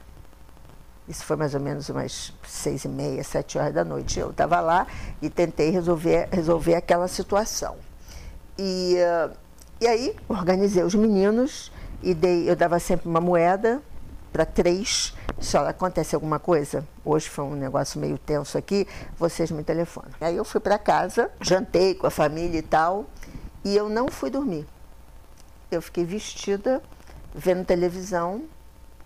Isso 1.09 1.25
foi 1.25 1.35
mais 1.35 1.55
ou 1.55 1.61
menos 1.61 1.88
umas 1.88 2.33
seis 2.47 2.85
e 2.85 2.88
meia, 2.88 3.25
sete 3.25 3.59
horas 3.59 3.75
da 3.75 3.85
noite. 3.85 4.21
Eu 4.21 4.31
estava 4.31 4.61
lá 4.61 4.87
e 5.21 5.29
tentei 5.29 5.71
resolver, 5.71 6.29
resolver 6.31 6.76
aquela 6.76 7.09
situação. 7.09 7.76
E, 8.57 8.97
uh, 8.97 9.37
e 9.81 9.88
aí 9.88 10.15
organizei 10.29 10.85
os 10.85 10.95
meninos 10.95 11.73
e 12.00 12.15
dei, 12.15 12.49
eu 12.49 12.55
dava 12.55 12.79
sempre 12.79 13.09
uma 13.09 13.21
moeda 13.21 13.83
para 14.37 14.45
três. 14.45 15.14
Se 15.40 15.57
acontece 15.57 16.14
alguma 16.14 16.38
coisa, 16.38 16.87
hoje 17.02 17.26
foi 17.26 17.45
um 17.47 17.55
negócio 17.55 17.99
meio 17.99 18.19
tenso 18.19 18.59
aqui, 18.59 18.87
vocês 19.19 19.50
me 19.50 19.64
telefonam. 19.64 20.11
Aí 20.21 20.37
eu 20.37 20.45
fui 20.45 20.61
para 20.61 20.78
casa, 20.78 21.31
jantei 21.40 21.95
com 21.95 22.07
a 22.07 22.11
família 22.11 22.59
e 22.59 22.62
tal, 22.62 23.07
e 23.64 23.75
eu 23.75 23.88
não 23.88 24.09
fui 24.09 24.28
dormir. 24.28 24.66
Eu 25.71 25.81
fiquei 25.81 26.05
vestida, 26.05 26.83
vendo 27.35 27.64
televisão, 27.64 28.43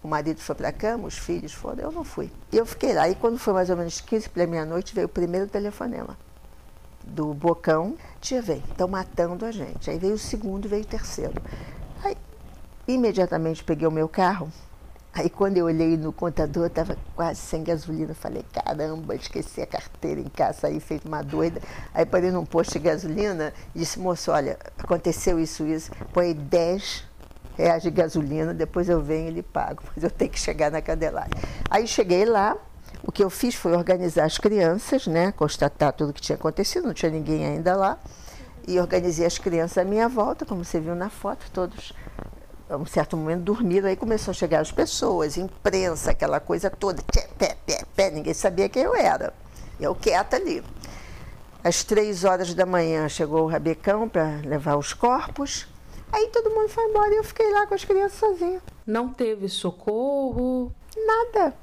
o 0.02 0.08
marido 0.08 0.40
foi 0.40 0.56
para 0.56 0.68
a 0.70 0.72
cama, 0.72 1.06
os 1.06 1.16
filhos 1.16 1.52
foram, 1.52 1.84
eu 1.84 1.92
não 1.92 2.02
fui. 2.02 2.28
E 2.50 2.56
eu 2.56 2.66
fiquei 2.66 2.92
lá. 2.92 3.08
E 3.08 3.14
quando 3.14 3.38
foi 3.38 3.52
mais 3.52 3.70
ou 3.70 3.76
menos 3.76 4.00
15 4.00 4.30
para 4.30 4.49
meia-noite, 4.49 4.92
veio 4.92 5.06
o 5.06 5.10
primeiro 5.10 5.46
telefonema 5.46 6.18
do 7.04 7.32
Bocão. 7.32 7.96
Tia, 8.20 8.42
vem, 8.42 8.64
estão 8.68 8.88
matando 8.88 9.46
a 9.46 9.52
gente. 9.52 9.90
Aí 9.90 9.99
veio 9.99 10.14
o 10.14 10.18
segundo, 10.18 10.68
veio 10.68 10.82
o 10.82 10.87
terceiro. 10.87 11.40
Aí, 12.02 12.16
imediatamente 12.88 13.62
peguei 13.62 13.87
o 13.87 13.92
meu 13.92 14.08
carro, 14.08 14.50
Aí 15.20 15.28
quando 15.28 15.58
eu 15.58 15.66
olhei 15.66 15.98
no 15.98 16.14
contador, 16.14 16.68
estava 16.68 16.96
quase 17.14 17.40
sem 17.40 17.62
gasolina. 17.62 18.14
Falei, 18.14 18.42
caramba, 18.50 19.14
esqueci 19.14 19.60
a 19.60 19.66
carteira 19.66 20.18
em 20.18 20.28
casa, 20.28 20.66
aí 20.66 20.80
feito 20.80 21.06
uma 21.06 21.22
doida. 21.22 21.60
Aí 21.92 22.06
parei 22.06 22.30
num 22.30 22.46
posto 22.46 22.72
de 22.72 22.78
gasolina 22.78 23.52
e 23.74 23.80
disse, 23.80 23.98
moço, 23.98 24.30
olha, 24.30 24.58
aconteceu 24.78 25.38
isso, 25.38 25.66
isso, 25.66 25.90
põe 26.14 26.32
10 26.32 27.04
reais 27.54 27.82
de 27.82 27.90
gasolina, 27.90 28.54
depois 28.54 28.88
eu 28.88 29.02
venho 29.02 29.28
e 29.28 29.30
lhe 29.32 29.42
pago, 29.42 29.82
mas 29.94 30.02
eu 30.02 30.10
tenho 30.10 30.30
que 30.30 30.40
chegar 30.40 30.70
na 30.70 30.80
Candelária. 30.80 31.36
Aí 31.68 31.86
cheguei 31.86 32.24
lá, 32.24 32.56
o 33.02 33.12
que 33.12 33.22
eu 33.22 33.28
fiz 33.28 33.54
foi 33.54 33.76
organizar 33.76 34.24
as 34.24 34.38
crianças, 34.38 35.06
né, 35.06 35.32
constatar 35.32 35.92
tudo 35.92 36.10
o 36.10 36.12
que 36.14 36.22
tinha 36.22 36.36
acontecido, 36.36 36.86
não 36.86 36.94
tinha 36.94 37.12
ninguém 37.12 37.44
ainda 37.44 37.76
lá, 37.76 37.98
e 38.66 38.80
organizei 38.80 39.26
as 39.26 39.36
crianças 39.36 39.76
à 39.76 39.84
minha 39.84 40.08
volta, 40.08 40.46
como 40.46 40.64
você 40.64 40.80
viu 40.80 40.94
na 40.94 41.10
foto, 41.10 41.44
todos 41.52 41.92
a 42.70 42.76
um 42.76 42.86
certo 42.86 43.16
momento 43.16 43.42
dormiram, 43.42 43.88
aí 43.88 43.96
começou 43.96 44.30
a 44.30 44.34
chegar 44.34 44.60
as 44.60 44.70
pessoas, 44.70 45.36
imprensa, 45.36 46.12
aquela 46.12 46.38
coisa 46.38 46.70
toda, 46.70 47.02
pé, 47.02 47.28
pé, 47.36 47.56
pé, 47.66 47.84
pé, 47.96 48.10
ninguém 48.10 48.32
sabia 48.32 48.68
quem 48.68 48.84
eu 48.84 48.94
era. 48.94 49.34
Eu 49.80 49.94
quieta 49.94 50.36
ali. 50.36 50.62
Às 51.64 51.82
três 51.82 52.24
horas 52.24 52.54
da 52.54 52.64
manhã 52.64 53.08
chegou 53.08 53.42
o 53.42 53.48
rabecão 53.48 54.08
para 54.08 54.36
levar 54.44 54.76
os 54.76 54.92
corpos. 54.92 55.66
Aí 56.12 56.28
todo 56.28 56.50
mundo 56.50 56.68
foi 56.68 56.84
embora 56.84 57.12
e 57.12 57.16
eu 57.16 57.24
fiquei 57.24 57.50
lá 57.52 57.66
com 57.66 57.74
as 57.74 57.84
crianças 57.84 58.18
sozinha. 58.18 58.62
Não 58.86 59.08
teve 59.12 59.48
socorro? 59.48 60.72
Nada. 60.96 61.54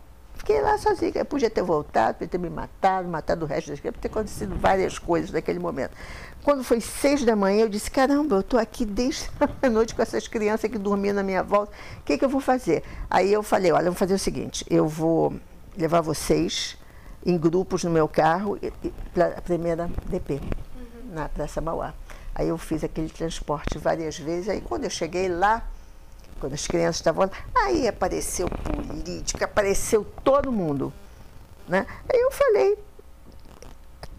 Fiquei 0.47 0.61
lá 0.61 0.77
sozinha. 0.77 1.11
Eu 1.13 1.25
podia 1.25 1.49
ter 1.49 1.61
voltado, 1.61 2.13
podia 2.13 2.29
ter 2.29 2.37
me 2.37 2.49
matado, 2.49 3.07
matado 3.09 3.43
o 3.43 3.47
resto 3.47 3.69
das 3.69 3.81
crianças, 3.81 3.99
podia 3.99 4.01
ter 4.01 4.07
acontecido 4.07 4.55
várias 4.55 4.97
coisas 4.97 5.29
naquele 5.29 5.59
momento. 5.59 5.91
Quando 6.41 6.63
foi 6.63 6.79
seis 6.79 7.25
da 7.25 7.35
manhã, 7.35 7.63
eu 7.63 7.69
disse, 7.69 7.91
caramba, 7.91 8.37
eu 8.37 8.39
estou 8.39 8.57
aqui 8.57 8.85
desde 8.85 9.29
a 9.61 9.69
noite 9.69 9.93
com 9.93 10.01
essas 10.01 10.25
crianças 10.27 10.71
que 10.71 10.77
dormiam 10.77 11.13
na 11.13 11.21
minha 11.21 11.43
volta, 11.43 11.73
o 11.99 12.03
que, 12.03 12.17
que 12.17 12.23
eu 12.23 12.29
vou 12.29 12.39
fazer? 12.39 12.83
Aí 13.09 13.31
eu 13.31 13.43
falei, 13.43 13.73
olha, 13.73 13.87
eu 13.87 13.91
vou 13.91 13.99
fazer 13.99 14.13
o 14.13 14.19
seguinte, 14.19 14.65
eu 14.69 14.87
vou 14.87 15.33
levar 15.77 15.99
vocês 15.99 16.77
em 17.25 17.37
grupos 17.37 17.83
no 17.83 17.91
meu 17.91 18.07
carro 18.07 18.57
para 19.13 19.27
a 19.37 19.41
primeira 19.41 19.89
DP, 20.05 20.35
uhum. 20.35 21.13
na 21.13 21.27
Praça 21.27 21.59
Mauá. 21.59 21.93
Aí 22.33 22.47
eu 22.47 22.57
fiz 22.57 22.83
aquele 22.83 23.09
transporte 23.09 23.77
várias 23.77 24.17
vezes, 24.17 24.47
aí 24.47 24.61
quando 24.61 24.85
eu 24.85 24.89
cheguei 24.89 25.27
lá, 25.27 25.67
quando 26.39 26.53
as 26.53 26.65
crianças 26.65 26.97
estavam 26.97 27.25
lá, 27.25 27.31
aí 27.55 27.87
apareceu 27.87 28.47
política, 28.49 29.45
apareceu 29.45 30.05
todo 30.23 30.51
mundo. 30.51 30.93
Né? 31.67 31.85
Aí 32.11 32.19
eu 32.19 32.31
falei 32.31 32.77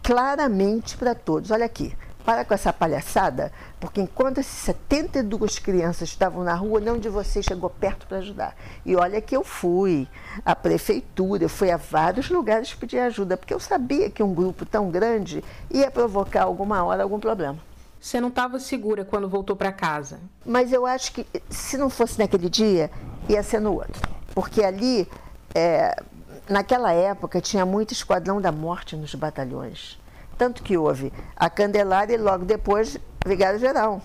claramente 0.03 0.97
para 0.97 1.15
todos, 1.15 1.51
olha 1.51 1.67
aqui, 1.67 1.97
para 2.25 2.45
com 2.45 2.53
essa 2.53 2.73
palhaçada, 2.73 3.51
porque 3.81 4.03
enquanto 4.03 4.39
essas 4.39 4.53
72 4.53 5.59
crianças 5.59 6.11
estavam 6.11 6.45
na 6.45 6.55
rua, 6.55 6.79
nenhum 6.79 6.99
de 6.99 7.09
vocês 7.09 7.45
chegou 7.45 7.71
perto 7.71 8.07
para 8.07 8.19
ajudar. 8.19 8.55
E 8.85 8.95
olha 8.95 9.21
que 9.21 9.35
eu 9.35 9.43
fui 9.43 10.07
à 10.45 10.55
prefeitura, 10.55 11.45
eu 11.45 11.49
fui 11.49 11.71
a 11.71 11.79
vários 11.79 12.29
lugares 12.29 12.75
pedir 12.75 12.99
ajuda, 12.99 13.37
porque 13.37 13.55
eu 13.55 13.61
sabia 13.61 14.11
que 14.11 14.23
um 14.23 14.35
grupo 14.35 14.67
tão 14.67 14.91
grande 14.91 15.43
ia 15.71 15.91
provocar 15.91 16.43
alguma 16.43 16.85
hora 16.85 17.03
algum 17.03 17.19
problema. 17.19 17.68
Você 18.01 18.21
não 18.21 18.29
estava 18.29 18.61
segura 18.61 19.05
quando 19.05 19.29
voltou 19.29 19.57
para 19.57 19.73
casa? 19.73 20.21
Mas 20.47 20.73
eu 20.73 20.87
acho 20.87 21.13
que 21.13 21.27
se 21.51 21.77
não 21.77 21.91
fosse 21.91 22.19
naquele 22.19 22.49
dia, 22.49 22.91
ia 23.29 23.43
ser 23.43 23.61
no 23.61 23.75
outro. 23.75 24.01
Porque 24.35 24.63
ali, 24.63 25.09
é, 25.55 26.01
naquela 26.49 26.93
época, 26.93 27.41
tinha 27.41 27.67
muito 27.67 27.93
esquadrão 27.93 28.41
da 28.41 28.53
morte 28.53 28.97
nos 28.97 29.15
batalhões. 29.15 29.99
Tanto 30.37 30.63
que 30.63 30.79
houve 30.79 31.13
a 31.37 31.51
Candelária 31.51 32.15
e 32.15 32.19
logo 32.19 32.45
depois 32.45 32.97
Brigada 33.19 33.59
Geral, 33.59 34.01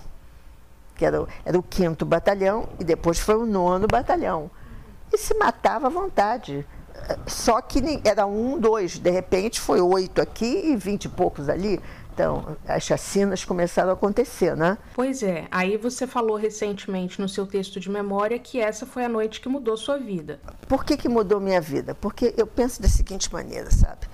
que 0.96 1.04
era 1.04 1.22
o, 1.22 1.28
era 1.44 1.56
o 1.56 1.62
quinto 1.62 2.04
batalhão, 2.04 2.68
e 2.80 2.84
depois 2.84 3.20
foi 3.20 3.36
o 3.36 3.46
nono 3.46 3.86
batalhão. 3.86 4.50
E 5.12 5.16
se 5.16 5.32
matava 5.34 5.86
à 5.86 5.90
vontade. 5.90 6.66
Só 7.26 7.60
que 7.60 8.00
era 8.04 8.26
um, 8.26 8.58
dois, 8.58 8.98
de 8.98 9.10
repente 9.10 9.60
foi 9.60 9.80
oito 9.80 10.20
aqui 10.20 10.72
e 10.72 10.76
vinte 10.76 11.04
e 11.04 11.08
poucos 11.08 11.48
ali. 11.48 11.80
Então, 12.14 12.56
as 12.68 12.84
chacinas 12.84 13.44
começaram 13.44 13.90
a 13.90 13.94
acontecer, 13.94 14.56
né? 14.56 14.78
Pois 14.94 15.20
é. 15.20 15.48
Aí 15.50 15.76
você 15.76 16.06
falou 16.06 16.36
recentemente 16.36 17.20
no 17.20 17.28
seu 17.28 17.44
texto 17.44 17.80
de 17.80 17.90
memória 17.90 18.38
que 18.38 18.60
essa 18.60 18.86
foi 18.86 19.04
a 19.04 19.08
noite 19.08 19.40
que 19.40 19.48
mudou 19.48 19.76
sua 19.76 19.98
vida. 19.98 20.38
Por 20.68 20.84
que, 20.84 20.96
que 20.96 21.08
mudou 21.08 21.40
minha 21.40 21.60
vida? 21.60 21.92
Porque 21.92 22.32
eu 22.36 22.46
penso 22.46 22.80
da 22.80 22.86
seguinte 22.86 23.32
maneira, 23.32 23.68
sabe? 23.72 24.06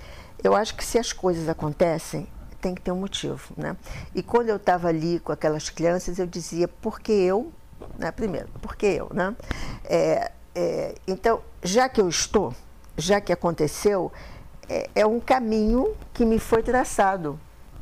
Eu 0.43 0.55
acho 0.55 0.75
que 0.75 0.83
se 0.83 0.97
as 0.97 1.13
coisas 1.13 1.47
acontecem, 1.47 2.27
tem 2.59 2.73
que 2.73 2.81
ter 2.81 2.91
um 2.91 2.99
motivo, 2.99 3.53
né? 3.55 3.77
E 4.15 4.23
quando 4.23 4.49
eu 4.49 4.55
estava 4.55 4.87
ali 4.87 5.19
com 5.19 5.31
aquelas 5.31 5.69
crianças, 5.69 6.17
eu 6.17 6.25
dizia, 6.25 6.67
por 6.67 6.99
que 6.99 7.11
eu? 7.11 7.53
Né? 7.99 8.11
Primeiro, 8.11 8.47
por 8.63 8.75
que 8.75 8.87
eu, 8.87 9.11
né? 9.13 9.35
É, 9.85 10.31
é, 10.55 10.95
então, 11.07 11.41
já 11.61 11.87
que 11.87 12.01
eu 12.01 12.09
estou, 12.09 12.51
já 12.97 13.21
que 13.21 13.31
aconteceu, 13.31 14.11
é, 14.67 14.89
é 14.95 15.05
um 15.05 15.19
caminho 15.19 15.95
que 16.11 16.25
me 16.25 16.39
foi 16.39 16.63
traçado. 16.63 17.39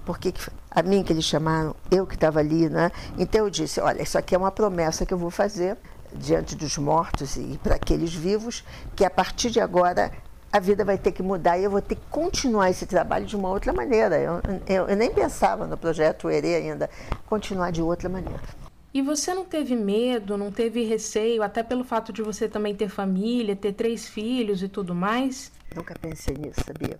Porque 0.09 0.33
a 0.71 0.81
mim 0.81 1.03
que 1.03 1.13
eles 1.13 1.23
chamaram, 1.23 1.75
eu 1.91 2.03
que 2.07 2.15
estava 2.15 2.39
ali, 2.39 2.67
né? 2.67 2.91
Então 3.15 3.41
eu 3.41 3.49
disse, 3.51 3.79
olha, 3.79 4.01
isso 4.01 4.17
aqui 4.17 4.33
é 4.33 4.37
uma 4.39 4.49
promessa 4.49 5.05
que 5.05 5.13
eu 5.13 5.19
vou 5.19 5.29
fazer 5.29 5.77
diante 6.11 6.55
dos 6.55 6.79
mortos 6.79 7.37
e 7.37 7.59
para 7.61 7.75
aqueles 7.75 8.11
vivos, 8.11 8.65
que 8.95 9.05
a 9.05 9.09
partir 9.11 9.51
de 9.51 9.59
agora 9.59 10.11
a 10.51 10.59
vida 10.59 10.83
vai 10.83 10.97
ter 10.97 11.11
que 11.11 11.21
mudar 11.21 11.59
e 11.59 11.63
eu 11.63 11.69
vou 11.69 11.79
ter 11.79 11.93
que 11.93 12.01
continuar 12.09 12.71
esse 12.71 12.87
trabalho 12.87 13.27
de 13.27 13.35
uma 13.35 13.49
outra 13.49 13.71
maneira. 13.71 14.17
Eu, 14.17 14.41
eu, 14.65 14.87
eu 14.87 14.97
nem 14.97 15.13
pensava 15.13 15.67
no 15.67 15.77
projeto 15.77 16.27
ERE 16.27 16.55
ainda, 16.55 16.89
continuar 17.27 17.71
de 17.71 17.83
outra 17.83 18.09
maneira. 18.09 18.41
E 18.91 19.01
você 19.01 19.33
não 19.33 19.45
teve 19.45 19.75
medo, 19.75 20.35
não 20.37 20.51
teve 20.51 20.83
receio, 20.83 21.43
até 21.43 21.61
pelo 21.61 21.83
fato 21.83 22.11
de 22.11 22.23
você 22.23 22.49
também 22.49 22.75
ter 22.75 22.89
família, 22.89 23.55
ter 23.55 23.73
três 23.73 24.07
filhos 24.07 24.63
e 24.63 24.67
tudo 24.67 24.95
mais? 24.95 25.51
Nunca 25.75 25.93
pensei 25.93 26.35
nisso, 26.35 26.61
sabia? 26.65 26.97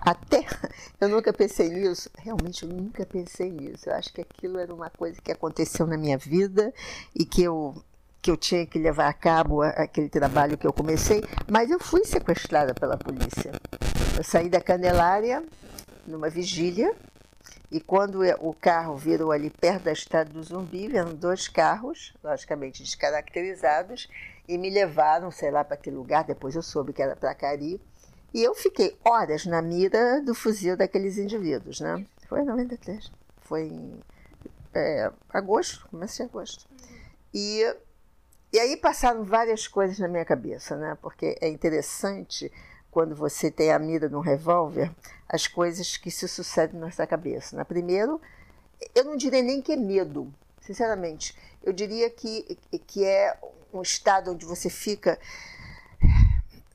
Até 0.00 0.44
eu 1.00 1.08
nunca 1.08 1.32
pensei 1.32 1.70
nisso, 1.70 2.10
realmente 2.18 2.62
eu 2.64 2.68
nunca 2.68 3.06
pensei 3.06 3.50
nisso. 3.50 3.88
Eu 3.88 3.94
acho 3.94 4.12
que 4.12 4.20
aquilo 4.20 4.58
era 4.58 4.74
uma 4.74 4.90
coisa 4.90 5.18
que 5.22 5.32
aconteceu 5.32 5.86
na 5.86 5.96
minha 5.96 6.18
vida 6.18 6.74
e 7.14 7.24
que 7.24 7.42
eu 7.42 7.82
que 8.22 8.30
eu 8.30 8.36
tinha 8.36 8.66
que 8.66 8.78
levar 8.78 9.08
a 9.08 9.14
cabo 9.14 9.62
aquele 9.62 10.10
trabalho 10.10 10.58
que 10.58 10.66
eu 10.66 10.74
comecei, 10.74 11.24
mas 11.50 11.70
eu 11.70 11.80
fui 11.80 12.04
sequestrada 12.04 12.74
pela 12.74 12.98
polícia. 12.98 13.50
Eu 14.14 14.22
saí 14.22 14.50
da 14.50 14.60
Candelária 14.60 15.42
numa 16.06 16.28
vigília 16.28 16.94
e 17.70 17.80
quando 17.80 18.20
o 18.40 18.52
carro 18.52 18.96
virou 18.96 19.30
ali 19.30 19.48
perto 19.48 19.84
da 19.84 19.92
estrada 19.92 20.30
do 20.30 20.42
Zumbi, 20.42 20.88
vieram 20.88 21.14
dois 21.14 21.46
carros, 21.46 22.12
logicamente 22.22 22.82
descaracterizados, 22.82 24.08
e 24.48 24.58
me 24.58 24.68
levaram, 24.70 25.30
sei 25.30 25.50
lá, 25.50 25.62
para 25.62 25.76
que 25.76 25.90
lugar, 25.90 26.24
depois 26.24 26.56
eu 26.56 26.62
soube 26.62 26.92
que 26.92 27.00
era 27.00 27.14
para 27.14 27.34
Cari, 27.34 27.80
e 28.34 28.42
eu 28.42 28.54
fiquei 28.54 28.98
horas 29.04 29.46
na 29.46 29.62
mira 29.62 30.20
do 30.20 30.34
fuzil 30.34 30.76
daqueles 30.76 31.18
indivíduos, 31.18 31.80
né? 31.80 32.04
Foi 32.28 32.40
em 32.40 32.44
93, 32.44 33.10
foi 33.42 33.62
em 33.62 34.00
é, 34.74 35.10
agosto, 35.28 35.86
comecei 35.88 36.24
em 36.24 36.28
agosto. 36.28 36.66
E 37.32 37.64
e 38.52 38.58
aí 38.58 38.76
passaram 38.76 39.22
várias 39.24 39.68
coisas 39.68 39.98
na 40.00 40.08
minha 40.08 40.24
cabeça, 40.24 40.76
né? 40.76 40.98
Porque 41.00 41.36
é 41.40 41.48
interessante 41.48 42.52
quando 42.90 43.14
você 43.14 43.50
tem 43.50 43.72
a 43.72 43.78
mira 43.78 44.08
no 44.08 44.20
revólver, 44.20 44.90
as 45.28 45.46
coisas 45.46 45.96
que 45.96 46.10
se 46.10 46.26
sucedem 46.26 46.80
na 46.80 46.90
sua 46.90 47.06
cabeça. 47.06 47.56
Né? 47.56 47.64
Primeiro, 47.64 48.20
eu 48.94 49.04
não 49.04 49.16
diria 49.16 49.42
nem 49.42 49.62
que 49.62 49.72
é 49.72 49.76
medo, 49.76 50.32
sinceramente. 50.60 51.36
Eu 51.62 51.72
diria 51.72 52.10
que, 52.10 52.58
que 52.86 53.04
é 53.04 53.38
um 53.72 53.82
estado 53.82 54.32
onde 54.32 54.44
você 54.44 54.68
fica, 54.68 55.18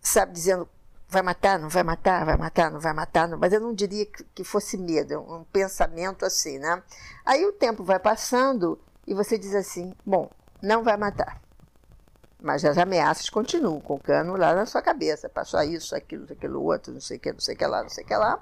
sabe, 0.01 0.32
dizendo 0.32 0.69
vai 1.08 1.21
matar, 1.21 1.60
não 1.60 1.69
vai 1.69 1.84
matar, 1.84 2.25
vai 2.25 2.38
matar, 2.38 2.71
não 2.71 2.80
vai 2.80 2.93
matar, 2.93 3.28
não. 3.28 3.38
mas 3.38 3.54
eu 3.54 3.62
não 3.62 3.73
diria 3.73 4.06
que 4.06 4.43
fosse 4.43 4.78
medo, 4.78 5.13
é 5.13 5.17
um 5.17 5.43
pensamento 5.45 6.25
assim, 6.25 6.58
né? 6.58 6.82
Aí 7.25 7.45
o 7.45 7.54
tempo 7.54 7.84
vai 7.84 7.99
passando 7.99 8.80
e 9.08 9.13
você 9.13 9.38
diz 9.38 9.54
assim, 9.54 9.93
bom, 10.06 10.30
não 10.62 10.84
vai 10.84 10.97
matar. 10.97 11.41
Mas 12.45 12.63
as 12.63 12.77
ameaças 12.77 13.27
continuam, 13.27 13.81
com 13.81 13.95
o 13.95 13.99
cano 13.99 14.36
lá 14.36 14.53
na 14.53 14.67
sua 14.67 14.79
cabeça. 14.79 15.27
Passou 15.27 15.60
isso, 15.63 15.95
aquilo, 15.95 16.31
aquilo 16.31 16.63
outro, 16.63 16.93
não 16.93 17.01
sei 17.01 17.17
o 17.17 17.19
que, 17.19 17.34
não 17.34 17.39
sei 17.39 17.55
o 17.55 17.58
que 17.58 17.65
lá, 17.65 17.81
não 17.81 17.89
sei 17.89 18.03
o 18.03 18.08
que 18.08 18.15
lá. 18.15 18.39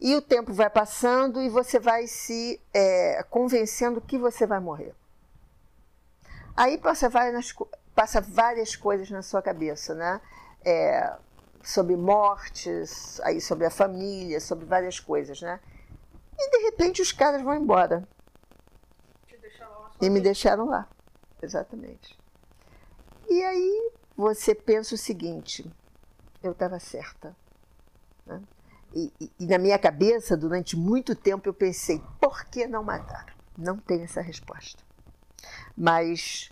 E 0.00 0.16
o 0.16 0.22
tempo 0.22 0.50
vai 0.50 0.70
passando 0.70 1.42
e 1.42 1.50
você 1.50 1.78
vai 1.78 2.06
se 2.06 2.58
é, 2.72 3.22
convencendo 3.24 4.00
que 4.00 4.16
você 4.16 4.46
vai 4.46 4.58
morrer. 4.60 4.94
Aí 6.56 6.78
passa 6.78 7.10
várias, 7.10 7.54
passa 7.94 8.18
várias 8.18 8.74
coisas 8.74 9.10
na 9.10 9.20
sua 9.20 9.42
cabeça, 9.42 9.94
né? 9.94 10.22
É, 10.64 11.12
sobre 11.62 11.96
mortes, 11.96 13.20
aí 13.20 13.42
sobre 13.42 13.66
a 13.66 13.70
família, 13.70 14.40
sobre 14.40 14.64
várias 14.64 14.98
coisas, 14.98 15.42
né? 15.42 15.60
E 16.38 16.50
de 16.50 16.64
repente 16.64 17.02
os 17.02 17.12
caras 17.12 17.42
vão 17.42 17.54
embora. 17.54 18.08
e 20.00 20.08
me 20.08 20.18
deixaram 20.18 20.64
lá, 20.64 20.88
exatamente. 21.42 22.18
E 23.28 23.42
aí 23.42 23.92
você 24.16 24.54
pensa 24.54 24.94
o 24.94 24.98
seguinte: 24.98 25.70
eu 26.42 26.52
estava 26.52 26.78
certa. 26.78 27.36
Né? 28.26 28.42
E, 28.94 29.12
e, 29.20 29.32
e, 29.40 29.46
na 29.46 29.58
minha 29.58 29.78
cabeça, 29.78 30.36
durante 30.36 30.76
muito 30.76 31.14
tempo, 31.14 31.48
eu 31.48 31.54
pensei: 31.54 32.02
por 32.20 32.44
que 32.44 32.66
não 32.66 32.82
matar? 32.82 33.36
Não 33.56 33.76
tem 33.76 34.02
essa 34.02 34.20
resposta. 34.20 34.82
Mas 35.76 36.50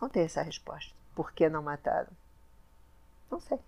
não 0.00 0.08
tem 0.08 0.24
essa 0.24 0.42
resposta. 0.42 0.92
Por 1.14 1.32
que 1.32 1.48
não 1.48 1.62
mataram? 1.62 2.10
Não 3.30 3.40
sei. 3.40 3.58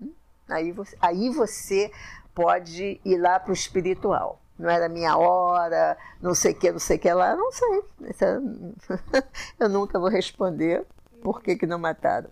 Hum? 0.00 0.12
Aí 0.48 0.72
você, 0.72 0.96
aí 1.00 1.30
você 1.30 1.92
pode 2.34 3.00
ir 3.04 3.18
lá 3.18 3.40
para 3.40 3.50
o 3.50 3.54
espiritual. 3.54 4.40
Não 4.58 4.68
era 4.68 4.88
minha 4.88 5.16
hora, 5.16 5.96
não 6.20 6.34
sei 6.34 6.52
o 6.52 6.54
que, 6.54 6.72
não 6.72 6.80
sei 6.80 6.96
o 6.96 7.00
que 7.00 7.12
lá, 7.12 7.36
não 7.36 7.52
sei. 7.52 7.84
Eu 9.58 9.68
nunca 9.68 9.98
vou 9.98 10.08
responder 10.08 10.84
por 11.22 11.42
que, 11.42 11.56
que 11.56 11.66
não 11.66 11.78
mataram? 11.78 12.30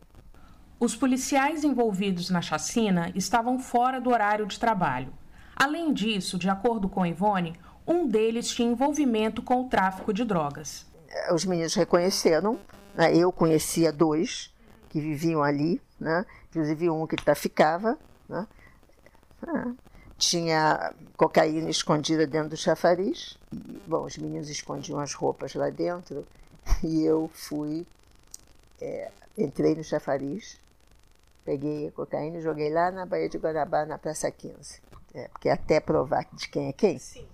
Os 0.79 0.95
policiais 0.95 1.65
envolvidos 1.65 2.29
na 2.29 2.43
chacina 2.43 3.11
estavam 3.15 3.59
fora 3.59 4.01
do 4.01 4.11
horário 4.11 4.47
de 4.47 4.61
trabalho. 4.61 5.13
Além 5.55 5.93
disso, 5.93 6.39
de 6.39 6.51
acordo 6.51 6.87
com 6.87 7.07
Ivone, 7.07 7.59
um 7.87 8.07
deles 8.07 8.49
tinha 8.49 8.71
envolvimento 8.71 9.43
com 9.43 9.63
o 9.63 9.69
tráfico 9.69 10.13
de 10.13 10.25
drogas. 10.25 10.85
Os 11.33 11.47
meninos 11.47 11.75
reconheceram, 11.75 12.59
né? 12.95 13.17
eu 13.17 13.33
conhecia 13.33 13.91
dois 13.91 14.53
que 14.91 15.01
viviam 15.01 15.43
ali, 15.43 15.81
né? 15.99 16.27
inclusive 16.51 16.91
um 16.91 17.07
que 17.07 17.17
traficava. 17.17 17.99
Né? 18.29 18.47
Ah, 19.47 19.73
tinha 20.19 20.93
cocaína 21.17 21.71
escondida 21.71 22.27
dentro 22.27 22.51
do 22.51 22.57
chafariz. 22.57 23.39
Bom, 23.87 24.05
os 24.05 24.19
meninos 24.19 24.51
escondiam 24.51 24.99
as 25.01 25.15
roupas 25.15 25.55
lá 25.55 25.71
dentro 25.71 26.27
e 26.85 27.03
eu 27.03 27.31
fui 27.33 27.87
é, 28.81 29.11
entrei 29.37 29.75
no 29.75 29.85
chafariz 29.85 30.61
Peguei 31.47 31.87
a 31.87 31.93
cocaína 31.93 32.39
e 32.39 32.41
joguei 32.41 32.73
lá 32.73 32.91
na 32.91 33.07
Baía 33.07 33.29
de 33.29 33.39
Guarabá, 33.39 33.87
na 33.87 33.97
Praça 33.97 34.29
15. 34.29 34.83
É, 35.15 35.29
porque 35.29 35.49
até 35.49 35.79
provar 35.79 36.27
de 36.33 36.49
quem 36.49 36.69
é 36.69 36.73
quem. 36.73 36.99
Sim. 36.99 37.25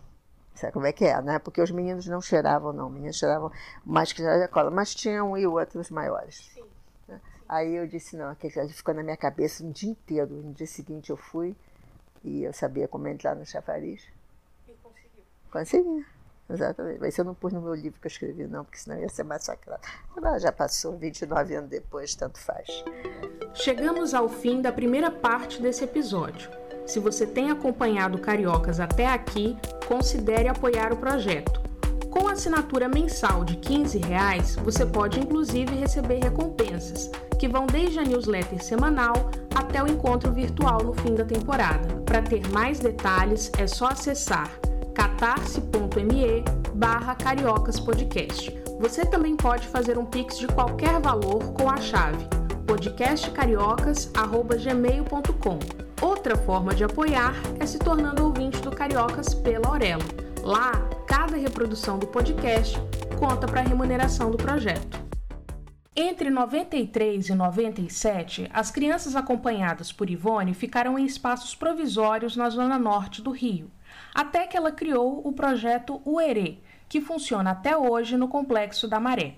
Sabe 0.55 0.75
como 0.75 0.85
é 0.85 0.93
que 0.93 1.07
é, 1.07 1.21
né? 1.23 1.39
Porque 1.39 1.63
os 1.63 1.71
meninos 1.71 2.07
não 2.07 2.21
cheiravam, 2.21 2.75
não. 2.75 2.89
Os 2.89 2.93
meninos 2.93 3.17
cheiravam 3.17 3.51
mais 3.87 4.13
que 4.13 4.23
a 4.23 4.47
cola. 4.49 4.71
Mas 4.71 4.95
tinha 4.95 5.25
um 5.25 5.35
e 5.35 5.47
outros 5.47 5.91
maiores. 5.91 6.51
Sim. 6.55 6.63
Né? 7.09 7.19
Aí 7.49 7.75
eu 7.75 7.87
disse, 7.87 8.15
não, 8.15 8.29
aquele 8.29 8.69
ficou 8.69 8.93
na 8.93 9.03
minha 9.03 9.17
cabeça 9.17 9.65
um 9.65 9.71
dia 9.71 9.91
inteiro. 9.91 10.31
No 10.31 10.53
dia 10.53 10.67
seguinte 10.67 11.09
eu 11.09 11.17
fui 11.17 11.57
e 12.23 12.43
eu 12.43 12.53
sabia 12.53 12.87
como 12.87 13.09
entrar 13.09 13.35
no 13.35 13.47
chafariz. 13.47 14.07
E 14.69 14.75
conseguiu. 14.75 15.25
Consegui. 15.51 16.07
Exatamente. 16.51 17.01
Mas 17.01 17.17
eu 17.17 17.25
não 17.25 17.35
pus 17.35 17.53
no 17.53 17.61
meu 17.61 17.75
livro 17.75 17.99
que 18.01 18.07
eu 18.07 18.11
escrevi, 18.11 18.47
não, 18.47 18.65
porque 18.65 18.79
senão 18.79 18.99
ia 18.99 19.09
ser 19.09 19.25
massacrado. 19.25 19.83
Agora 20.17 20.39
já 20.39 20.53
passou, 20.53 20.97
29 20.97 21.55
anos 21.55 21.71
depois, 21.71 22.15
tanto 22.15 22.39
faz. 22.39 22.85
Chegamos 23.55 24.15
ao 24.15 24.29
fim 24.29 24.61
da 24.61 24.73
primeira 24.73 25.11
parte 25.11 25.61
desse 25.61 25.85
episódio. 25.85 26.51
Se 26.87 26.99
você 26.99 27.27
tem 27.27 27.51
acompanhado 27.51 28.19
Cariocas 28.19 28.81
até 28.81 29.07
aqui, 29.07 29.57
considere 29.87 30.49
apoiar 30.49 30.93
o 30.93 30.97
projeto. 30.97 31.61
Com 32.11 32.29
assinatura 32.29 32.89
mensal 32.89 33.45
de 33.45 33.57
15 33.57 33.99
reais, 33.99 34.57
você 34.57 34.85
pode 34.85 35.19
inclusive 35.19 35.75
receber 35.75 36.19
recompensas, 36.19 37.11
que 37.39 37.49
vão 37.49 37.67
desde 37.67 38.01
a 38.01 38.03
newsletter 38.03 38.63
semanal 38.63 39.15
até 39.55 39.83
o 39.83 39.89
encontro 39.89 40.31
virtual 40.33 40.83
no 40.83 40.93
fim 40.93 41.15
da 41.15 41.25
temporada. 41.25 41.89
Para 42.05 42.21
ter 42.21 42.47
mais 42.51 42.79
detalhes, 42.79 43.51
é 43.57 43.67
só 43.67 43.87
acessar 43.87 44.51
catarse.me 44.95 46.45
barra 46.75 47.15
cariocaspodcast. 47.15 48.61
Você 48.81 49.07
também 49.07 49.37
pode 49.37 49.69
fazer 49.69 49.97
um 49.99 50.05
pix 50.05 50.37
de 50.39 50.49
qualquer 50.49 51.01
valor 51.01 51.53
com 51.53 51.71
a 51.71 51.77
chave 51.77 52.27
podcastcariocas.gmail.com. 52.67 55.59
Outra 56.01 56.37
forma 56.37 56.75
de 56.75 56.85
apoiar 56.85 57.35
é 57.61 57.67
se 57.67 57.79
tornando 57.79 58.25
ouvinte 58.25 58.61
do 58.61 58.71
Cariocas 58.71 59.35
pela 59.35 59.69
Aurelo. 59.69 60.03
Lá, 60.43 60.73
cada 61.07 61.37
reprodução 61.37 61.99
do 61.99 62.07
podcast 62.07 62.79
conta 63.19 63.47
para 63.47 63.61
a 63.61 63.65
remuneração 63.65 64.31
do 64.31 64.37
projeto. 64.37 65.01
Entre 65.95 66.31
93 66.31 67.29
e 67.29 67.35
97, 67.35 68.49
as 68.53 68.71
crianças 68.71 69.15
acompanhadas 69.15 69.93
por 69.93 70.09
Ivone 70.09 70.55
ficaram 70.55 70.99
em 70.99 71.05
espaços 71.05 71.55
provisórios 71.55 72.35
na 72.35 72.49
zona 72.49 72.79
norte 72.79 73.21
do 73.21 73.31
Rio, 73.31 73.71
até 74.15 74.47
que 74.47 74.57
ela 74.57 74.73
criou 74.73 75.27
o 75.27 75.33
projeto 75.33 76.01
Uerê, 76.07 76.59
que 76.89 77.01
funciona 77.01 77.53
até 77.53 77.77
hoje 77.77 78.17
no 78.17 78.29
Complexo 78.29 78.87
da 78.89 79.01
Maré. 79.01 79.37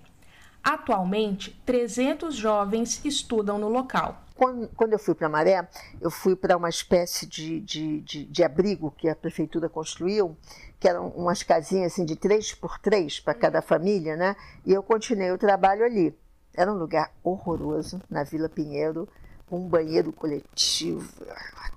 Atualmente, 0.62 1.50
300 1.66 2.34
jovens 2.34 3.04
estudam 3.04 3.58
no 3.58 3.68
local. 3.68 4.22
Quando, 4.34 4.68
quando 4.74 4.92
eu 4.94 4.98
fui 4.98 5.14
para 5.14 5.28
Maré, 5.28 5.68
eu 6.00 6.10
fui 6.10 6.34
para 6.34 6.56
uma 6.56 6.68
espécie 6.68 7.26
de, 7.26 7.60
de, 7.60 8.00
de, 8.00 8.24
de, 8.24 8.42
abrigo 8.42 8.90
que 8.90 9.08
a 9.08 9.14
prefeitura 9.14 9.68
construiu, 9.68 10.36
que 10.80 10.88
eram 10.88 11.08
umas 11.10 11.42
casinhas 11.42 11.92
assim, 11.92 12.04
de 12.04 12.16
três 12.16 12.52
por 12.52 12.78
três 12.78 13.20
para 13.20 13.34
cada 13.34 13.62
família, 13.62 14.16
né? 14.16 14.34
E 14.66 14.72
eu 14.72 14.82
continuei 14.82 15.30
o 15.30 15.38
trabalho 15.38 15.84
ali. 15.84 16.18
Era 16.52 16.72
um 16.72 16.76
lugar 16.76 17.12
horroroso, 17.22 18.00
na 18.10 18.24
Vila 18.24 18.48
Pinheiro, 18.48 19.08
um 19.50 19.68
banheiro 19.68 20.12
coletivo, 20.12 21.08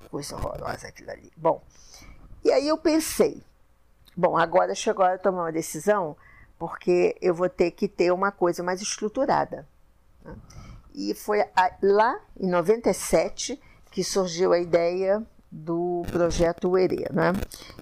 coisa 0.10 0.36
horrorosa 0.36 0.88
aquilo 0.88 1.12
ali. 1.12 1.32
Bom, 1.36 1.62
e 2.44 2.52
aí 2.52 2.68
eu 2.68 2.78
pensei, 2.78 3.42
bom, 4.16 4.38
agora 4.38 4.74
chegou 4.76 5.04
a 5.04 5.10
hora 5.10 5.18
de 5.18 5.24
tomar 5.24 5.44
uma 5.44 5.52
decisão, 5.52 6.16
porque 6.58 7.16
eu 7.22 7.34
vou 7.34 7.50
ter 7.50 7.72
que 7.72 7.88
ter 7.88 8.12
uma 8.12 8.32
coisa 8.32 8.64
mais 8.64 8.82
estruturada. 8.82 9.68
Né? 10.24 10.36
E 10.94 11.14
foi 11.14 11.44
lá, 11.82 12.20
em 12.40 12.50
97, 12.50 13.60
que 13.92 14.04
surgiu 14.04 14.52
a 14.54 14.60
ideia 14.60 15.24
do 15.52 16.04
projeto 16.12 16.70
UERE. 16.70 17.06
Né? 17.12 17.34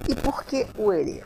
E 0.09 0.15
por 0.15 0.43
que 0.43 0.67
UERE? 0.77 1.23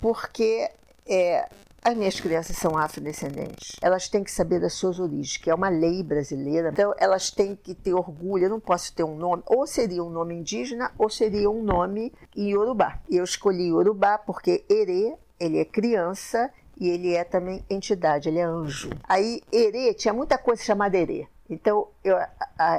Porque 0.00 0.70
é, 1.06 1.48
as 1.88 1.96
minhas 1.96 2.20
crianças 2.20 2.56
são 2.56 2.76
afrodescendentes. 2.76 3.76
Elas 3.80 4.08
têm 4.08 4.22
que 4.22 4.30
saber 4.30 4.60
das 4.60 4.74
suas 4.74 5.00
origens, 5.00 5.38
que 5.38 5.48
é 5.48 5.54
uma 5.54 5.70
lei 5.70 6.02
brasileira. 6.02 6.68
Então, 6.70 6.94
elas 6.98 7.30
têm 7.30 7.56
que 7.56 7.74
ter 7.74 7.94
orgulho. 7.94 8.44
Eu 8.44 8.50
não 8.50 8.60
posso 8.60 8.94
ter 8.94 9.04
um 9.04 9.16
nome, 9.16 9.42
ou 9.46 9.66
seria 9.66 10.04
um 10.04 10.10
nome 10.10 10.34
indígena, 10.34 10.92
ou 10.98 11.08
seria 11.08 11.48
um 11.48 11.62
nome 11.62 12.12
em 12.36 12.50
Yorubá. 12.50 13.00
Eu 13.10 13.24
escolhi 13.24 13.68
Yorubá 13.68 14.18
porque 14.18 14.64
Ere, 14.68 15.14
ele 15.40 15.58
é 15.58 15.64
criança 15.64 16.50
e 16.78 16.88
ele 16.88 17.14
é 17.14 17.24
também 17.24 17.64
entidade, 17.70 18.28
ele 18.28 18.38
é 18.38 18.44
anjo. 18.44 18.90
Aí, 19.04 19.40
Ere, 19.50 19.94
tinha 19.94 20.12
muita 20.12 20.36
coisa 20.36 20.62
chamada 20.62 20.96
Ere. 20.96 21.26
Então, 21.48 21.88
eu, 22.04 22.16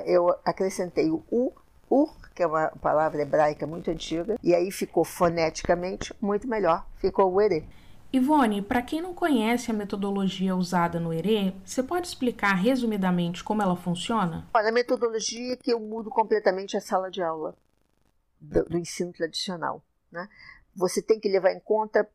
eu 0.05 0.29
acrescentei 0.45 1.09
o 1.09 1.23
U, 1.31 1.51
Ur, 1.89 2.13
que 2.35 2.43
é 2.43 2.47
uma 2.47 2.67
palavra 2.79 3.23
hebraica 3.23 3.65
muito 3.65 3.89
antiga, 3.89 4.37
e 4.43 4.53
aí 4.53 4.69
ficou 4.69 5.03
foneticamente 5.03 6.13
muito 6.21 6.47
melhor, 6.47 6.85
ficou 6.97 7.33
o 7.33 7.41
Ere. 7.41 7.67
Ivone, 8.11 8.63
para 8.63 8.81
quem 8.81 9.01
não 9.01 9.13
conhece 9.13 9.69
a 9.69 9.73
metodologia 9.73 10.55
usada 10.55 10.99
no 10.99 11.13
ERE, 11.13 11.55
você 11.63 11.83
pode 11.83 12.07
explicar 12.07 12.55
resumidamente 12.55 13.43
como 13.43 13.61
ela 13.61 13.75
funciona? 13.75 14.47
Olha, 14.51 14.69
a 14.69 14.71
metodologia 14.71 15.53
é 15.53 15.55
que 15.55 15.71
eu 15.71 15.79
mudo 15.79 16.09
completamente 16.09 16.75
a 16.75 16.81
sala 16.81 17.11
de 17.11 17.21
aula 17.21 17.55
do, 18.41 18.63
do 18.65 18.77
ensino 18.79 19.13
tradicional. 19.13 19.83
Né? 20.11 20.27
Você 20.75 21.03
tem 21.03 21.19
que 21.19 21.29
levar 21.29 21.51
em 21.51 21.59
conta 21.59 22.09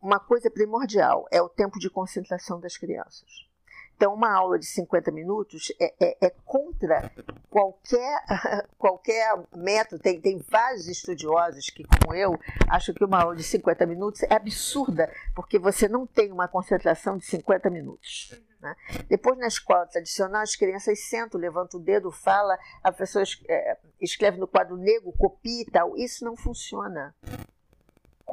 uma 0.00 0.20
coisa 0.20 0.50
primordial: 0.50 1.26
é 1.30 1.40
o 1.40 1.48
tempo 1.48 1.78
de 1.78 1.88
concentração 1.88 2.60
das 2.60 2.76
crianças. 2.76 3.48
Então, 3.96 4.14
uma 4.14 4.32
aula 4.32 4.58
de 4.58 4.66
50 4.66 5.10
minutos 5.10 5.72
é, 5.80 5.94
é, 6.00 6.26
é 6.26 6.30
contra 6.44 7.10
qualquer, 7.48 8.24
qualquer 8.76 9.38
método. 9.54 10.02
Tem, 10.02 10.20
tem 10.20 10.38
vários 10.38 10.88
estudiosos 10.88 11.70
que, 11.70 11.84
como 11.84 12.14
eu, 12.14 12.38
acham 12.68 12.94
que 12.94 13.04
uma 13.04 13.22
aula 13.22 13.36
de 13.36 13.44
50 13.44 13.86
minutos 13.86 14.22
é 14.24 14.34
absurda, 14.34 15.10
porque 15.34 15.58
você 15.58 15.88
não 15.88 16.06
tem 16.06 16.32
uma 16.32 16.48
concentração 16.48 17.16
de 17.16 17.24
50 17.24 17.70
minutos. 17.70 18.32
Né? 18.60 18.74
Depois, 19.08 19.38
na 19.38 19.46
escola 19.46 19.86
tradicional, 19.86 20.42
as 20.42 20.56
crianças 20.56 20.98
sentam, 21.08 21.40
levantam 21.40 21.78
o 21.78 21.82
dedo, 21.82 22.10
fala, 22.10 22.58
a 22.82 22.90
pessoa 22.90 23.22
é, 23.48 23.76
escreve 24.00 24.38
no 24.38 24.48
quadro 24.48 24.76
negro, 24.76 25.12
copia 25.12 25.62
e 25.62 25.70
tal. 25.70 25.96
Isso 25.96 26.24
não 26.24 26.36
funciona 26.36 27.14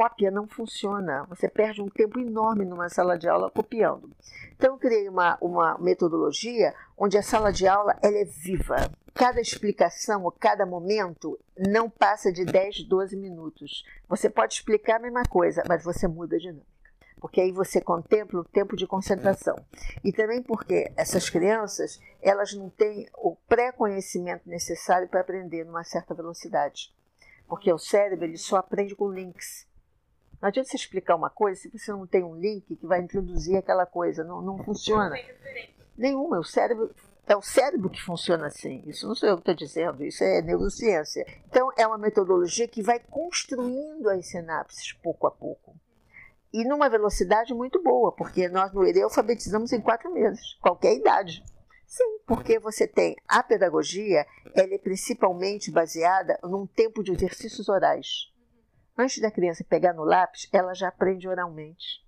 cópia 0.02 0.32
não 0.32 0.48
funciona. 0.48 1.26
Você 1.30 1.48
perde 1.48 1.80
um 1.80 1.88
tempo 1.88 2.20
enorme 2.20 2.66
numa 2.66 2.90
sala 2.90 3.20
de 3.20 3.30
aula 3.30 3.52
copiando. 3.52 4.10
Então, 4.56 4.74
eu 4.74 4.80
criei 4.80 5.08
uma, 5.08 5.38
uma 5.40 5.78
metodologia 5.78 6.74
onde 6.98 7.20
a 7.20 7.22
sala 7.22 7.54
de 7.54 7.68
aula 7.68 7.96
ela 8.02 8.18
é 8.18 8.26
viva. 8.26 8.90
Cada 9.14 9.40
explicação 9.40 10.24
ou 10.24 10.32
cada 10.32 10.66
momento 10.66 11.40
não 11.56 11.88
passa 11.88 12.32
de 12.32 12.44
10, 12.44 12.86
12 12.86 13.16
minutos. 13.16 13.86
Você 14.10 14.28
pode 14.28 14.56
explicar 14.56 14.96
a 14.96 15.00
mesma 15.00 15.22
coisa, 15.24 15.62
mas 15.68 15.84
você 15.84 16.08
muda 16.08 16.36
a 16.36 16.40
dinâmica. 16.40 16.66
Porque 17.20 17.40
aí 17.40 17.52
você 17.52 17.80
contempla 17.80 18.40
o 18.40 18.46
tempo 18.46 18.76
de 18.76 18.88
concentração. 18.88 19.56
E 20.04 20.12
também 20.12 20.42
porque 20.42 20.92
essas 20.98 21.30
crianças, 21.30 22.02
elas 22.24 22.54
não 22.54 22.72
têm 22.72 23.08
o 23.14 23.36
pré-conhecimento 23.48 24.50
necessário 24.50 25.08
para 25.08 25.22
aprender 25.22 25.64
numa 25.64 25.84
certa 25.84 26.16
velocidade. 26.16 26.92
Porque 27.48 27.72
o 27.72 27.78
cérebro 27.78 28.26
ele 28.26 28.38
só 28.38 28.56
aprende 28.56 28.96
com 28.96 29.12
links. 29.12 29.70
Não 30.42 30.48
adianta 30.50 30.70
você 30.70 30.76
explicar 30.76 31.16
uma 31.16 31.30
coisa 31.30 31.62
se 31.62 31.70
você 31.70 31.92
não 31.92 32.08
tem 32.08 32.24
um 32.24 32.36
link 32.36 32.76
que 32.76 32.88
vai 32.88 33.00
introduzir 33.00 33.58
aquela 33.58 33.86
coisa. 33.86 34.24
Não, 34.24 34.42
não 34.42 34.58
funciona. 34.64 35.16
Nenhuma. 35.96 36.40
O 36.40 36.44
cérebro 36.44 36.90
é 37.28 37.36
o 37.36 37.42
cérebro 37.42 37.90
que 37.90 38.02
funciona 38.02 38.48
assim. 38.48 38.84
Isso 38.88 39.08
não 39.08 39.16
sou 39.16 39.30
eu 39.30 39.36
que 39.36 39.42
estou 39.42 39.56
dizendo, 39.56 40.04
isso 40.04 40.24
é 40.24 40.42
neurociência. 40.42 41.26
Então, 41.48 41.72
é 41.78 41.86
uma 41.86 41.98
metodologia 41.98 42.68
que 42.68 42.82
vai 42.82 43.00
construindo 43.00 44.10
as 44.10 44.28
sinapses 44.28 44.94
pouco 44.94 45.28
a 45.28 45.32
pouco. 45.32 45.76
E 46.52 46.66
numa 46.66 46.90
velocidade 46.90 47.54
muito 47.54 47.82
boa, 47.82 48.12
porque 48.12 48.50
nós 48.50 48.74
no 48.74 48.86
ERE 48.86 49.04
alfabetizamos 49.04 49.72
em 49.72 49.80
quatro 49.80 50.12
meses, 50.12 50.56
qualquer 50.62 50.94
idade. 50.96 51.42
Sim, 51.88 52.20
porque 52.26 52.60
você 52.60 52.86
tem 52.88 53.16
a 53.28 53.42
pedagogia, 53.42 54.26
ela 54.54 54.74
é 54.74 54.78
principalmente 54.78 55.72
baseada 55.72 56.38
num 56.44 56.66
tempo 56.66 57.04
de 57.04 57.14
exercícios 57.14 57.70
orais. 57.70 58.31
Antes 58.98 59.22
da 59.22 59.32
criança 59.32 59.64
pegar 59.64 59.94
no 59.94 60.04
lápis, 60.04 60.48
ela 60.52 60.74
já 60.74 60.90
aprende 60.90 61.28
oralmente. 61.28 62.06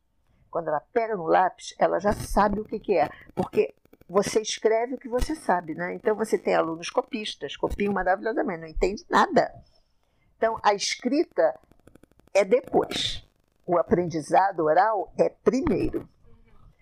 Quando 0.49 0.67
ela 0.67 0.81
pega 0.93 1.15
no 1.15 1.25
lápis, 1.25 1.73
ela 1.79 1.99
já 1.99 2.13
sabe 2.13 2.59
o 2.59 2.65
que, 2.65 2.79
que 2.79 2.97
é, 2.97 3.09
porque 3.33 3.73
você 4.07 4.41
escreve 4.41 4.95
o 4.95 4.97
que 4.97 5.09
você 5.09 5.35
sabe, 5.35 5.73
né? 5.73 5.95
Então 5.95 6.15
você 6.15 6.37
tem 6.37 6.53
alunos 6.53 6.89
copistas, 6.89 7.55
copiam 7.55 7.93
maravilhosamente, 7.93 8.61
não 8.61 8.67
entende 8.67 9.03
nada. 9.09 9.51
Então 10.37 10.59
a 10.61 10.73
escrita 10.73 11.59
é 12.33 12.45
depois, 12.45 13.27
o 13.65 13.77
aprendizado 13.77 14.65
oral 14.65 15.11
é 15.17 15.29
primeiro. 15.29 16.07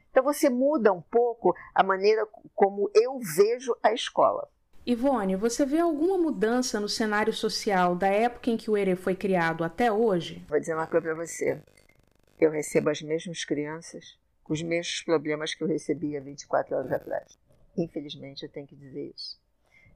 Então 0.09 0.23
você 0.23 0.49
muda 0.49 0.91
um 0.91 1.01
pouco 1.01 1.55
a 1.73 1.83
maneira 1.83 2.27
como 2.53 2.91
eu 2.93 3.17
vejo 3.19 3.75
a 3.81 3.93
escola. 3.93 4.49
Ivone, 4.85 5.35
você 5.35 5.63
vê 5.63 5.77
alguma 5.77 6.17
mudança 6.17 6.79
no 6.79 6.89
cenário 6.89 7.31
social 7.31 7.95
da 7.95 8.07
época 8.07 8.49
em 8.49 8.57
que 8.57 8.69
o 8.69 8.75
ERE 8.75 8.95
foi 8.95 9.15
criado 9.15 9.63
até 9.63 9.91
hoje? 9.91 10.43
Vou 10.49 10.59
dizer 10.59 10.73
uma 10.73 10.87
coisa 10.87 11.05
para 11.05 11.15
você. 11.15 11.61
Eu 12.39 12.49
recebo 12.49 12.89
as 12.89 12.99
mesmas 12.99 13.45
crianças 13.45 14.17
com 14.43 14.53
os 14.53 14.63
mesmos 14.63 15.03
problemas 15.03 15.53
que 15.53 15.63
eu 15.63 15.67
recebia 15.67 16.19
24 16.19 16.75
horas 16.75 16.91
atrás. 16.91 17.37
Infelizmente, 17.77 18.41
eu 18.41 18.49
tenho 18.49 18.65
que 18.65 18.75
dizer 18.75 19.13
isso. 19.15 19.39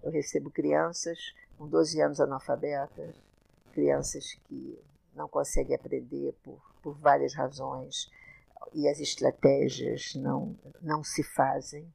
Eu 0.03 0.11
recebo 0.11 0.51
crianças 0.51 1.33
com 1.57 1.67
12 1.67 1.99
anos 2.01 2.19
analfabetas, 2.19 3.15
crianças 3.73 4.35
que 4.47 4.79
não 5.15 5.27
conseguem 5.27 5.75
aprender 5.75 6.35
por, 6.43 6.61
por 6.83 6.95
várias 6.99 7.33
razões 7.33 8.11
e 8.71 8.87
as 8.87 8.99
estratégias 8.99 10.13
não, 10.13 10.55
não 10.79 11.03
se 11.03 11.23
fazem. 11.23 11.91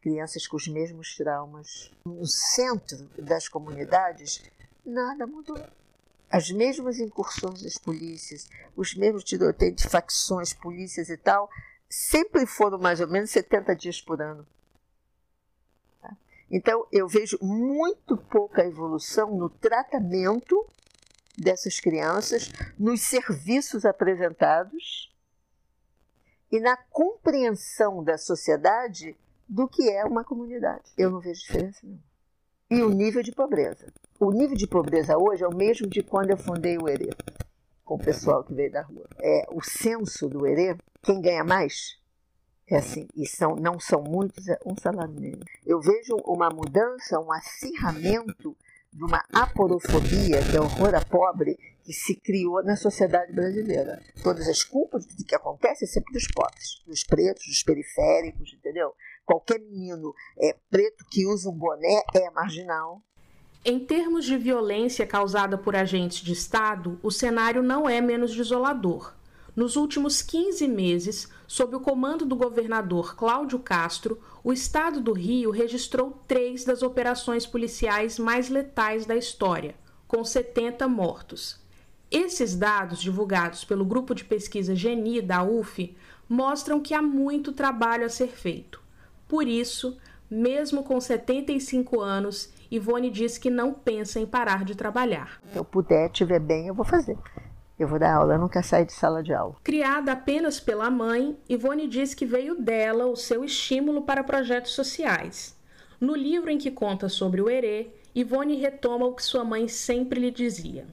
Crianças 0.00 0.46
com 0.46 0.56
os 0.56 0.68
mesmos 0.68 1.16
traumas. 1.16 1.90
No 2.04 2.26
centro 2.26 3.08
das 3.18 3.48
comunidades, 3.48 4.42
nada 4.84 5.26
mudou. 5.26 5.58
As 6.30 6.50
mesmas 6.50 6.98
incursões 6.98 7.62
das 7.62 7.78
polícias, 7.78 8.48
os 8.76 8.94
mesmos 8.94 9.24
tiroteios 9.24 9.76
de 9.76 9.88
facções, 9.88 10.52
polícias 10.52 11.08
e 11.08 11.16
tal, 11.16 11.48
sempre 11.88 12.44
foram 12.44 12.78
mais 12.78 13.00
ou 13.00 13.06
menos 13.06 13.30
70 13.30 13.76
dias 13.76 14.00
por 14.00 14.20
ano. 14.20 14.46
Tá? 16.00 16.16
Então, 16.50 16.86
eu 16.90 17.06
vejo 17.06 17.38
muito 17.40 18.16
pouca 18.16 18.66
evolução 18.66 19.36
no 19.36 19.48
tratamento 19.48 20.66
dessas 21.38 21.80
crianças, 21.80 22.50
nos 22.78 23.00
serviços 23.00 23.84
apresentados 23.84 25.12
e 26.50 26.60
na 26.60 26.76
compreensão 26.76 28.02
da 28.02 28.18
sociedade 28.18 29.16
do 29.48 29.68
que 29.68 29.88
é 29.90 30.04
uma 30.04 30.24
comunidade. 30.24 30.90
Eu 30.96 31.10
não 31.10 31.20
vejo 31.20 31.40
diferença 31.40 31.80
nenhuma. 31.82 32.02
E 32.70 32.82
o 32.82 32.90
nível 32.90 33.22
de 33.22 33.32
pobreza. 33.32 33.92
O 34.18 34.30
nível 34.30 34.56
de 34.56 34.66
pobreza 34.66 35.18
hoje 35.18 35.44
é 35.44 35.48
o 35.48 35.54
mesmo 35.54 35.86
de 35.86 36.02
quando 36.02 36.30
eu 36.30 36.36
fundei 36.36 36.78
o 36.78 36.88
ERE, 36.88 37.10
com 37.84 37.94
o 37.94 37.98
pessoal 37.98 38.42
que 38.42 38.54
veio 38.54 38.72
da 38.72 38.82
rua. 38.82 39.08
É 39.20 39.46
o 39.52 39.62
censo 39.62 40.28
do 40.28 40.46
ERE, 40.46 40.78
quem 41.02 41.20
ganha 41.20 41.44
mais 41.44 41.98
é 42.66 42.78
assim, 42.78 43.06
e 43.14 43.26
são, 43.26 43.56
não 43.56 43.78
são 43.78 44.02
muitos, 44.02 44.48
é 44.48 44.58
um 44.64 44.74
salário 44.76 45.12
mínimo. 45.12 45.44
Eu 45.66 45.80
vejo 45.80 46.16
uma 46.24 46.48
mudança, 46.48 47.20
um 47.20 47.30
acirramento 47.30 48.56
de 48.90 49.04
uma 49.04 49.22
aporofobia, 49.32 50.40
que 50.50 50.56
é 50.56 50.60
horror 50.60 50.94
a 50.94 51.04
pobre, 51.04 51.58
que 51.82 51.92
se 51.92 52.14
criou 52.14 52.62
na 52.62 52.76
sociedade 52.76 53.32
brasileira. 53.32 54.00
Todas 54.22 54.48
as 54.48 54.62
culpas 54.62 55.04
do 55.04 55.24
que 55.24 55.34
acontece 55.34 55.84
é 55.84 55.86
sempre 55.86 56.14
dos 56.14 56.26
pobres, 56.28 56.82
dos 56.86 57.04
pretos, 57.04 57.46
dos 57.46 57.62
periféricos, 57.62 58.54
entendeu? 58.54 58.94
Qualquer 59.24 59.58
menino 59.58 60.14
é, 60.38 60.56
preto 60.70 61.04
que 61.10 61.26
usa 61.26 61.48
um 61.48 61.56
boné 61.56 62.02
é 62.14 62.30
marginal. 62.30 63.02
Em 63.64 63.80
termos 63.80 64.26
de 64.26 64.36
violência 64.36 65.06
causada 65.06 65.56
por 65.56 65.74
agentes 65.74 66.18
de 66.18 66.32
Estado, 66.32 67.00
o 67.02 67.10
cenário 67.10 67.62
não 67.62 67.88
é 67.88 68.00
menos 68.00 68.34
desolador. 68.34 69.14
Nos 69.56 69.76
últimos 69.76 70.20
15 70.20 70.68
meses, 70.68 71.30
sob 71.46 71.74
o 71.74 71.80
comando 71.80 72.26
do 72.26 72.36
governador 72.36 73.16
Cláudio 73.16 73.58
Castro, 73.58 74.20
o 74.42 74.52
estado 74.52 75.00
do 75.00 75.12
Rio 75.12 75.50
registrou 75.50 76.20
três 76.26 76.64
das 76.64 76.82
operações 76.82 77.46
policiais 77.46 78.18
mais 78.18 78.50
letais 78.50 79.06
da 79.06 79.16
história, 79.16 79.74
com 80.06 80.22
70 80.24 80.86
mortos. 80.88 81.58
Esses 82.10 82.54
dados, 82.54 83.00
divulgados 83.00 83.64
pelo 83.64 83.84
grupo 83.84 84.14
de 84.14 84.24
pesquisa 84.24 84.74
Geni 84.74 85.22
da 85.22 85.42
UF, 85.42 85.96
mostram 86.28 86.80
que 86.80 86.92
há 86.92 87.00
muito 87.00 87.52
trabalho 87.52 88.04
a 88.04 88.10
ser 88.10 88.28
feito. 88.28 88.83
Por 89.34 89.48
isso, 89.48 89.98
mesmo 90.30 90.84
com 90.84 91.00
75 91.00 92.00
anos, 92.00 92.50
Ivone 92.70 93.10
diz 93.10 93.36
que 93.36 93.50
não 93.50 93.74
pensa 93.74 94.20
em 94.20 94.26
parar 94.26 94.64
de 94.64 94.76
trabalhar. 94.76 95.42
Se 95.50 95.58
eu 95.58 95.64
puder, 95.64 96.06
estiver 96.06 96.38
bem, 96.38 96.68
eu 96.68 96.74
vou 96.74 96.84
fazer. 96.84 97.18
Eu 97.76 97.88
vou 97.88 97.98
dar 97.98 98.14
aula, 98.14 98.34
eu 98.34 98.38
nunca 98.38 98.62
saio 98.62 98.86
de 98.86 98.92
sala 98.92 99.24
de 99.24 99.34
aula. 99.34 99.56
Criada 99.64 100.12
apenas 100.12 100.60
pela 100.60 100.88
mãe, 100.88 101.36
Ivone 101.48 101.88
diz 101.88 102.14
que 102.14 102.24
veio 102.24 102.54
dela 102.54 103.06
o 103.06 103.16
seu 103.16 103.44
estímulo 103.44 104.02
para 104.02 104.22
projetos 104.22 104.70
sociais. 104.70 105.58
No 106.00 106.14
livro 106.14 106.48
em 106.48 106.56
que 106.56 106.70
conta 106.70 107.08
sobre 107.08 107.40
o 107.40 107.50
Herê, 107.50 107.88
Ivone 108.14 108.54
retoma 108.60 109.04
o 109.04 109.16
que 109.16 109.22
sua 109.24 109.42
mãe 109.42 109.66
sempre 109.66 110.20
lhe 110.20 110.30
dizia. 110.30 110.86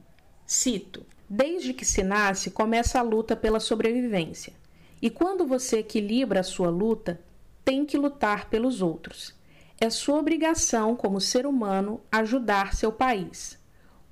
Cito: 0.44 1.06
Desde 1.30 1.72
que 1.72 1.84
se 1.84 2.02
nasce, 2.02 2.50
começa 2.50 2.98
a 2.98 3.02
luta 3.02 3.36
pela 3.36 3.60
sobrevivência. 3.60 4.52
E 5.00 5.08
quando 5.08 5.46
você 5.46 5.78
equilibra 5.78 6.40
a 6.40 6.44
sua 6.44 6.70
luta, 6.70 7.20
tem 7.64 7.84
que 7.84 7.96
lutar 7.96 8.48
pelos 8.48 8.82
outros. 8.82 9.34
É 9.80 9.90
sua 9.90 10.18
obrigação, 10.18 10.94
como 10.94 11.20
ser 11.20 11.46
humano, 11.46 12.00
ajudar 12.10 12.74
seu 12.74 12.92
país. 12.92 13.58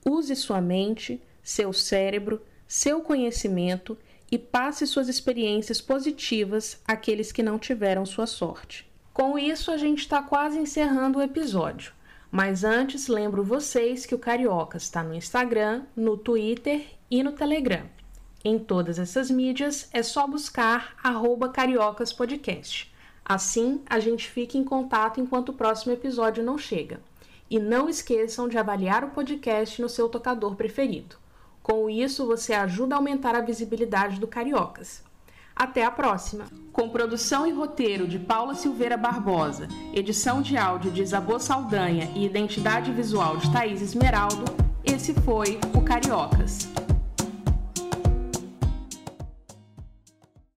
Use 0.05 0.35
sua 0.35 0.61
mente, 0.61 1.23
seu 1.43 1.73
cérebro, 1.73 2.43
seu 2.67 3.01
conhecimento 3.01 3.97
e 4.31 4.39
passe 4.39 4.87
suas 4.87 5.09
experiências 5.09 5.81
positivas 5.81 6.81
àqueles 6.87 7.33
que 7.33 7.43
não 7.43 7.59
tiveram 7.59 8.07
sua 8.07 8.27
sorte. 8.27 8.89
Com 9.13 9.39
isso, 9.39 9.71
a 9.71 9.77
gente 9.77 10.01
está 10.01 10.23
quase 10.23 10.59
encerrando 10.59 11.19
o 11.19 11.23
episódio. 11.23 11.93
Mas 12.31 12.63
antes, 12.63 13.09
lembro 13.09 13.43
vocês 13.43 14.07
que 14.07 14.15
o 14.15 14.19
Carioca 14.19 14.77
está 14.77 15.03
no 15.03 15.15
Instagram, 15.15 15.85
no 15.97 16.17
Twitter 16.17 16.87
e 17.11 17.23
no 17.23 17.33
Telegram. 17.33 17.85
Em 18.45 18.59
todas 18.59 18.99
essas 18.99 19.31
mídias 19.31 19.89
é 19.93 20.03
só 20.03 20.27
buscar 20.27 20.97
cariocaspodcast. 21.53 22.90
Assim, 23.31 23.81
a 23.89 24.01
gente 24.01 24.29
fica 24.29 24.59
em 24.59 24.65
contato 24.65 25.21
enquanto 25.21 25.51
o 25.51 25.53
próximo 25.53 25.93
episódio 25.93 26.43
não 26.43 26.59
chega. 26.59 27.01
E 27.49 27.61
não 27.61 27.89
esqueçam 27.89 28.49
de 28.49 28.59
avaliar 28.59 29.05
o 29.05 29.11
podcast 29.11 29.81
no 29.81 29.89
seu 29.89 30.09
tocador 30.09 30.57
preferido. 30.57 31.15
Com 31.63 31.89
isso, 31.89 32.27
você 32.27 32.55
ajuda 32.55 32.97
a 32.97 32.99
aumentar 32.99 33.37
a 33.37 33.41
visibilidade 33.41 34.19
do 34.19 34.27
Cariocas. 34.27 35.05
Até 35.55 35.85
a 35.85 35.93
próxima! 35.93 36.47
Com 36.73 36.89
produção 36.89 37.47
e 37.47 37.53
roteiro 37.53 38.09
de 38.09 38.19
Paula 38.19 38.57
Silveira 38.57 38.97
Barbosa, 38.97 39.69
edição 39.95 40.43
de 40.43 40.57
áudio 40.57 40.91
de 40.91 41.01
Isabô 41.01 41.39
Saldanha 41.39 42.11
e 42.17 42.27
identidade 42.27 42.91
visual 42.91 43.37
de 43.37 43.49
Thaís 43.53 43.81
Esmeraldo, 43.81 44.45
esse 44.85 45.15
foi 45.15 45.61
o 45.73 45.83
Cariocas. 45.83 46.69